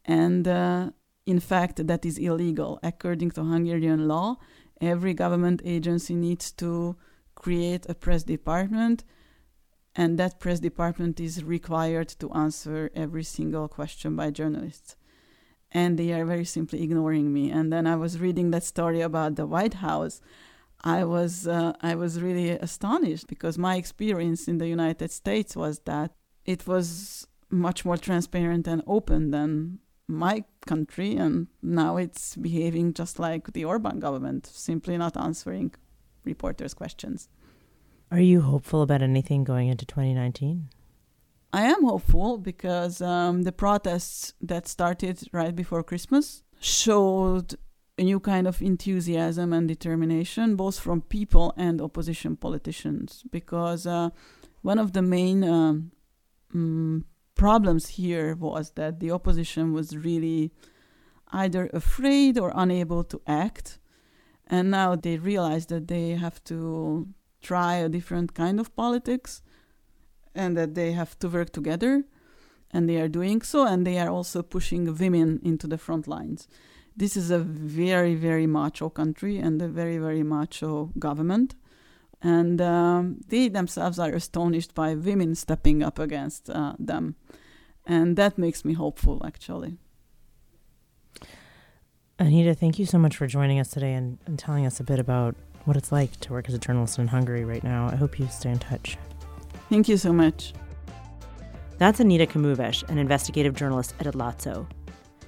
And 0.06 0.48
uh, 0.48 0.92
in 1.26 1.40
fact, 1.40 1.86
that 1.88 2.06
is 2.06 2.18
illegal. 2.18 2.80
According 2.82 3.32
to 3.32 3.44
Hungarian 3.44 4.08
law, 4.08 4.38
every 4.80 5.14
government 5.14 5.62
agency 5.66 6.16
needs 6.16 6.52
to 6.54 6.96
create 7.36 7.86
a 7.90 7.96
press 7.96 8.24
department 8.24 9.04
and 10.00 10.18
that 10.18 10.40
press 10.40 10.62
department 10.62 11.20
is 11.20 11.44
required 11.44 12.08
to 12.08 12.32
answer 12.32 12.90
every 12.96 13.26
single 13.38 13.68
question 13.68 14.16
by 14.16 14.32
journalists. 14.32 14.96
And 15.74 16.00
they 16.00 16.14
are 16.14 16.24
very 16.24 16.46
simply 16.46 16.82
ignoring 16.82 17.34
me. 17.34 17.52
And 17.52 17.66
then 17.74 17.86
i 17.86 17.98
was 17.98 18.22
reading 18.26 18.52
that 18.52 18.64
story 18.64 19.02
about 19.02 19.36
the 19.36 19.46
white 19.46 19.78
house. 19.90 20.22
I 20.98 21.00
was 21.04 21.34
uh, 21.48 21.74
i 21.92 21.94
was 22.04 22.22
really 22.28 22.52
astonished 22.68 23.28
because 23.34 23.66
my 23.68 23.76
experience 23.76 24.42
in 24.52 24.58
the 24.62 24.70
united 24.78 25.12
states 25.22 25.52
was 25.64 25.76
that 25.92 26.10
it 26.54 26.62
was 26.72 27.28
much 27.68 27.80
more 27.88 28.00
transparent 28.08 28.66
and 28.74 28.82
open 28.88 29.32
than 29.36 29.80
my 30.08 30.36
country. 30.72 31.12
And 31.24 31.48
now 31.62 31.92
it's 31.98 32.38
behaving 32.48 32.88
just 33.02 33.16
like 33.28 33.44
the 33.52 33.66
orban 33.66 34.00
government 34.00 34.46
simply 34.70 34.96
not 34.98 35.18
answering 35.28 35.70
reporters 36.24 36.74
questions 36.74 37.28
are 38.12 38.20
you 38.20 38.42
hopeful 38.42 38.82
about 38.82 39.02
anything 39.02 39.44
going 39.44 39.68
into 39.68 39.86
2019? 39.86 40.70
I 41.52 41.64
am 41.64 41.84
hopeful 41.84 42.38
because 42.38 43.02
um, 43.02 43.44
the 43.44 43.52
protests 43.52 44.34
that 44.42 44.68
started 44.68 45.20
right 45.32 45.56
before 45.56 45.84
Christmas 45.84 46.44
showed 46.60 47.56
a 47.98 48.04
new 48.04 48.20
kind 48.20 48.48
of 48.48 48.62
enthusiasm 48.62 49.52
and 49.52 49.68
determination, 49.68 50.56
both 50.56 50.80
from 50.80 51.02
people 51.02 51.54
and 51.58 51.82
opposition 51.82 52.36
politicians. 52.36 53.24
Because 53.32 53.88
uh, 53.88 54.10
one 54.62 54.80
of 54.80 54.94
the 54.94 55.02
main 55.02 55.44
um, 55.44 55.92
mm, 56.56 57.04
problems 57.36 57.90
here 57.90 58.36
was 58.36 58.72
that 58.72 59.00
the 59.00 59.12
opposition 59.12 59.74
was 59.74 59.98
really 59.98 60.52
either 61.32 61.70
afraid 61.74 62.38
or 62.38 62.52
unable 62.56 63.04
to 63.04 63.22
act. 63.28 63.80
And 64.48 64.72
now 64.72 64.96
they 64.96 65.18
realize 65.18 65.66
that 65.68 65.88
they 65.88 66.12
have 66.12 66.44
to 66.46 67.08
try 67.42 67.76
a 67.76 67.90
different 67.90 68.34
kind 68.34 68.60
of 68.60 68.76
politics 68.76 69.42
and 70.36 70.56
that 70.58 70.76
they 70.76 70.92
have 70.92 71.18
to 71.20 71.28
work 71.28 71.52
together 71.52 72.04
and 72.72 72.88
they 72.88 72.98
are 72.98 73.08
doing 73.08 73.42
so 73.42 73.66
and 73.66 73.86
they 73.86 73.98
are 73.98 74.10
also 74.10 74.42
pushing 74.42 74.96
women 74.96 75.40
into 75.44 75.68
the 75.68 75.78
front 75.78 76.08
lines 76.08 76.48
this 77.00 77.16
is 77.16 77.32
a 77.32 77.40
very, 77.40 78.14
very 78.14 78.46
macho 78.46 78.90
country 78.90 79.38
and 79.38 79.62
a 79.62 79.70
very, 79.70 79.98
very 79.98 80.22
macho 80.22 80.92
government. 81.00 81.56
And 82.22 82.60
um, 82.60 83.22
they 83.30 83.48
themselves 83.48 83.98
are 83.98 84.12
astonished 84.12 84.76
by 84.76 84.96
women 84.96 85.36
stepping 85.36 85.82
up 85.82 85.98
against 85.98 86.50
uh, 86.50 86.74
them. 86.78 87.16
And 87.86 88.18
that 88.18 88.38
makes 88.38 88.66
me 88.66 88.74
hopeful, 88.74 89.26
actually. 89.26 89.78
Anita, 92.20 92.54
thank 92.54 92.78
you 92.78 92.86
so 92.86 92.98
much 92.98 93.16
for 93.16 93.28
joining 93.28 93.60
us 93.62 93.70
today 93.70 93.94
and, 93.94 94.18
and 94.26 94.38
telling 94.38 94.66
us 94.66 94.82
a 94.82 94.84
bit 94.84 95.00
about 95.00 95.38
what 95.70 95.78
it's 95.78 95.92
like 95.92 96.20
to 96.20 96.34
work 96.34 96.50
as 96.50 96.56
a 96.56 96.58
journalist 96.58 96.98
in 96.98 97.08
Hungary 97.08 97.46
right 97.46 97.64
now. 97.64 97.88
I 97.92 97.96
hope 97.96 98.18
you 98.18 98.28
stay 98.28 98.50
in 98.50 98.58
touch. 98.58 98.98
Thank 99.70 99.88
you 99.88 99.98
so 99.98 100.12
much. 100.12 100.54
That's 101.78 102.00
Anita 102.00 102.26
Komuves, 102.26 102.90
an 102.90 102.98
investigative 102.98 103.54
journalist 103.54 103.94
at 104.00 104.08
Átlátszó. 104.08 104.66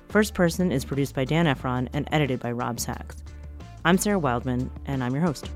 First 0.10 0.34
Person 0.34 0.72
is 0.72 0.84
produced 0.84 1.14
by 1.14 1.26
Dan 1.26 1.46
Ephron 1.46 1.90
and 1.94 2.10
edited 2.12 2.40
by 2.40 2.52
Rob 2.52 2.80
Sachs. 2.80 3.18
I'm 3.86 4.00
Sarah 4.00 4.18
Wildman, 4.18 4.72
and 4.88 5.04
I'm 5.04 5.14
your 5.14 5.24
host. 5.24 5.48